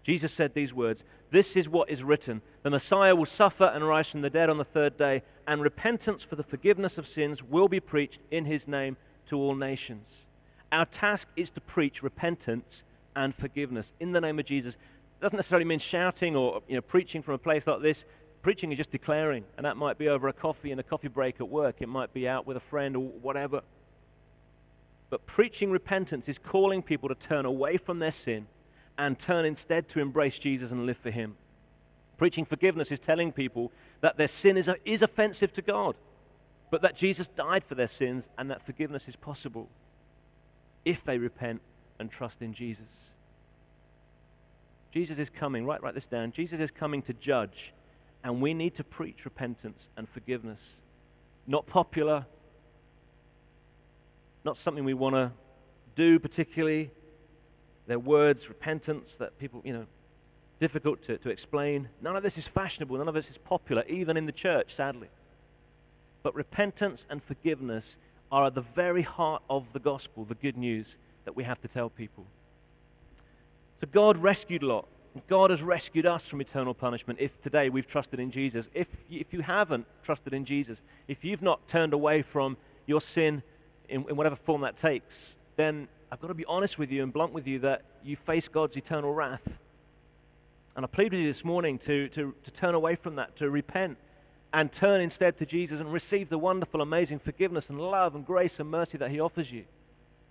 [0.05, 2.41] Jesus said these words, This is what is written.
[2.63, 6.23] The Messiah will suffer and rise from the dead on the third day, and repentance
[6.29, 8.97] for the forgiveness of sins will be preached in his name
[9.29, 10.05] to all nations.
[10.71, 12.65] Our task is to preach repentance
[13.15, 14.73] and forgiveness in the name of Jesus.
[14.73, 17.97] It doesn't necessarily mean shouting or you know, preaching from a place like this.
[18.41, 21.41] Preaching is just declaring, and that might be over a coffee in a coffee break
[21.41, 21.77] at work.
[21.79, 23.61] It might be out with a friend or whatever.
[25.09, 28.47] But preaching repentance is calling people to turn away from their sin
[28.99, 31.35] and turn instead to embrace Jesus and live for him.
[32.17, 33.71] Preaching forgiveness is telling people
[34.01, 35.95] that their sin is, is offensive to God,
[36.69, 39.69] but that Jesus died for their sins and that forgiveness is possible
[40.83, 41.61] if they repent
[41.99, 42.83] and trust in Jesus.
[44.93, 46.33] Jesus is coming, write, write this down.
[46.35, 47.73] Jesus is coming to judge
[48.25, 50.59] and we need to preach repentance and forgiveness.
[51.47, 52.25] Not popular,
[54.43, 55.31] not something we want to
[55.95, 56.91] do particularly.
[57.89, 59.85] They're words, repentance, that people, you know,
[60.59, 61.89] difficult to, to explain.
[62.03, 62.95] None of this is fashionable.
[62.99, 65.07] None of this is popular, even in the church, sadly.
[66.21, 67.83] But repentance and forgiveness
[68.31, 70.85] are at the very heart of the gospel, the good news
[71.25, 72.25] that we have to tell people.
[73.81, 74.87] So God rescued a Lot.
[75.27, 78.67] God has rescued us from eternal punishment if today we've trusted in Jesus.
[78.75, 80.77] If, if you haven't trusted in Jesus,
[81.07, 83.41] if you've not turned away from your sin
[83.89, 85.11] in, in whatever form that takes,
[85.57, 88.45] then I've got to be honest with you and blunt with you that you face
[88.51, 89.41] God's eternal wrath.
[90.75, 93.49] And I plead with you this morning to, to, to turn away from that, to
[93.49, 93.97] repent,
[94.51, 98.51] and turn instead to Jesus and receive the wonderful, amazing forgiveness and love and grace
[98.57, 99.65] and mercy that he offers you.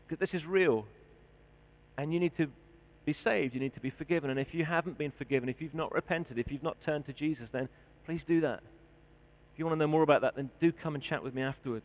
[0.06, 0.84] Because this is real.
[1.96, 2.48] And you need to
[3.04, 3.54] be saved.
[3.54, 4.30] You need to be forgiven.
[4.30, 7.12] And if you haven't been forgiven, if you've not repented, if you've not turned to
[7.12, 7.68] Jesus, then
[8.04, 8.60] please do that.
[9.52, 11.42] If you want to know more about that, then do come and chat with me
[11.42, 11.84] afterwards.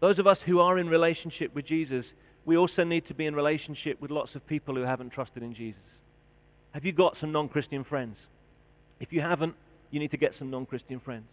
[0.00, 2.04] Those of us who are in relationship with Jesus,
[2.48, 5.54] we also need to be in relationship with lots of people who haven't trusted in
[5.54, 5.82] Jesus.
[6.70, 8.16] Have you got some non-Christian friends?
[9.00, 9.54] If you haven't,
[9.90, 11.26] you need to get some non-Christian friends.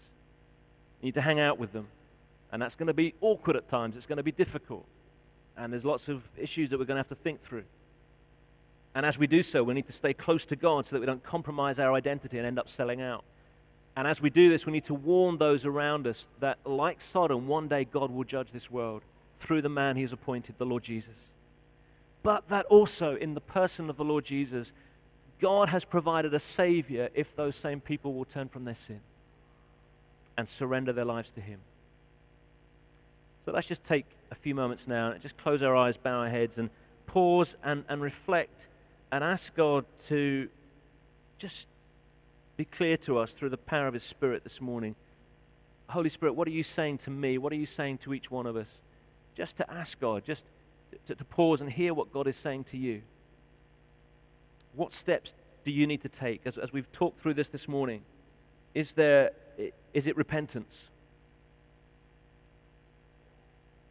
[1.00, 1.88] You need to hang out with them.
[2.52, 3.96] And that's going to be awkward at times.
[3.96, 4.86] It's going to be difficult.
[5.56, 7.64] And there's lots of issues that we're going to have to think through.
[8.94, 11.06] And as we do so, we need to stay close to God so that we
[11.06, 13.24] don't compromise our identity and end up selling out.
[13.96, 17.48] And as we do this, we need to warn those around us that, like Sodom,
[17.48, 19.02] one day God will judge this world
[19.42, 21.10] through the man he has appointed, the Lord Jesus.
[22.24, 24.68] But that also, in the person of the Lord Jesus,
[25.42, 29.00] God has provided a Savior if those same people will turn from their sin
[30.38, 31.60] and surrender their lives to him.
[33.46, 36.30] So let's just take a few moments now and just close our eyes, bow our
[36.30, 36.70] heads, and
[37.06, 38.50] pause and, and reflect
[39.12, 40.50] and ask God to
[41.38, 41.54] just
[42.58, 44.96] be clear to us through the power of His Spirit this morning.
[45.88, 47.38] Holy Spirit, what are you saying to me?
[47.38, 48.68] What are you saying to each one of us?
[49.36, 50.42] Just to ask God, just
[51.08, 53.02] to, to pause and hear what God is saying to you.
[54.76, 55.30] What steps
[55.64, 56.42] do you need to take?
[56.46, 58.02] As, as we've talked through this this morning,
[58.74, 60.74] is, there, is it repentance?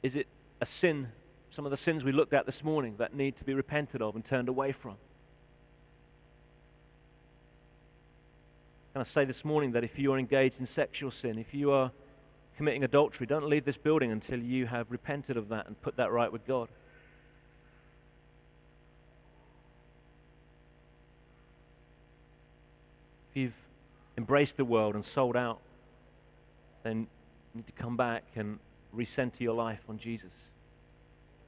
[0.02, 0.26] Is it
[0.60, 1.08] a sin
[1.54, 4.16] some of the sins we looked at this morning that need to be repented of
[4.16, 4.96] and turned away from.
[8.92, 11.70] Can I say this morning that if you are engaged in sexual sin, if you
[11.70, 11.90] are
[12.56, 16.12] committing adultery, don't leave this building until you have repented of that and put that
[16.12, 16.68] right with God.
[23.30, 23.52] If you've
[24.16, 25.60] embraced the world and sold out,
[26.84, 27.06] then
[27.52, 28.58] you need to come back and
[28.94, 30.30] recenter your life on Jesus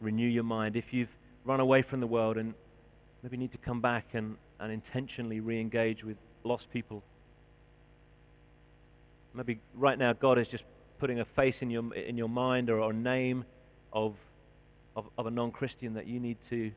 [0.00, 0.76] renew your mind.
[0.76, 1.08] If you've
[1.44, 2.54] run away from the world and
[3.22, 7.02] maybe need to come back and, and intentionally re-engage with lost people.
[9.34, 10.64] Maybe right now God is just
[10.98, 13.44] putting a face in your, in your mind or a name
[13.92, 14.14] of,
[14.94, 16.70] of, of a non-Christian that you need to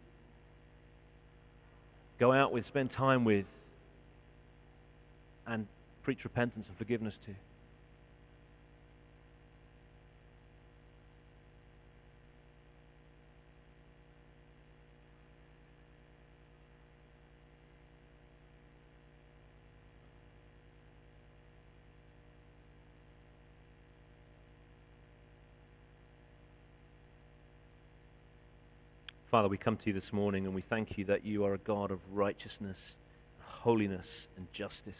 [2.19, 3.45] go out with, spend time with,
[5.47, 5.67] and
[6.03, 7.33] preach repentance and forgiveness to.
[29.31, 31.59] Father, we come to you this morning and we thank you that you are a
[31.59, 32.77] God of righteousness,
[33.39, 34.05] holiness,
[34.37, 34.99] and justice.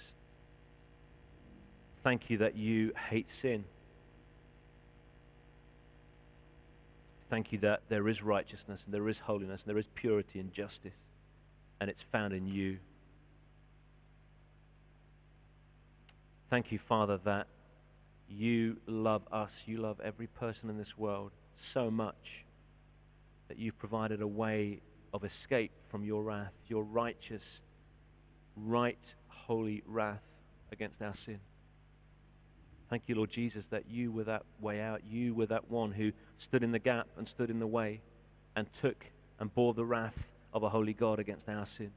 [2.03, 3.65] Thank you that you hate sin.
[7.31, 10.53] Thank you that there is righteousness and there is holiness and there is purity and
[10.53, 10.93] justice,
[11.81, 12.77] and it's found in you.
[16.51, 17.47] Thank you, Father, that
[18.27, 21.31] you love us, you love every person in this world
[21.73, 22.15] so much
[23.49, 24.79] that you've provided a way
[25.13, 27.41] of escape from your wrath, your righteous,
[28.55, 28.97] right,
[29.27, 30.21] holy wrath
[30.71, 31.39] against our sin.
[32.89, 35.01] Thank you, Lord Jesus, that you were that way out.
[35.07, 36.11] You were that one who
[36.47, 38.01] stood in the gap and stood in the way
[38.55, 39.05] and took
[39.39, 40.17] and bore the wrath
[40.53, 41.91] of a holy God against our sin.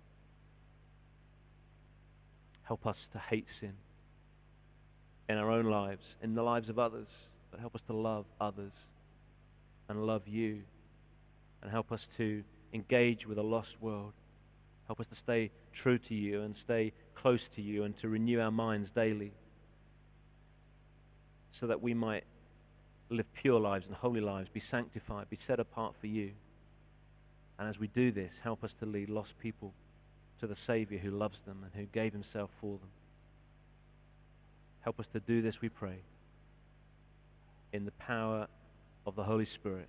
[2.63, 3.73] Help us to hate sin
[5.29, 7.09] in our own lives, in the lives of others,
[7.51, 8.73] but help us to love others
[9.89, 10.63] and love you
[11.63, 12.43] and help us to
[12.73, 14.13] engage with a lost world.
[14.87, 15.51] Help us to stay
[15.83, 19.33] true to you and stay close to you and to renew our minds daily
[21.61, 22.25] so that we might
[23.09, 26.33] live pure lives and holy lives, be sanctified, be set apart for you.
[27.59, 29.73] And as we do this, help us to lead lost people
[30.41, 32.89] to the Savior who loves them and who gave himself for them.
[34.81, 35.99] Help us to do this, we pray,
[37.73, 38.49] in the power
[39.07, 39.89] of the Holy Spirit.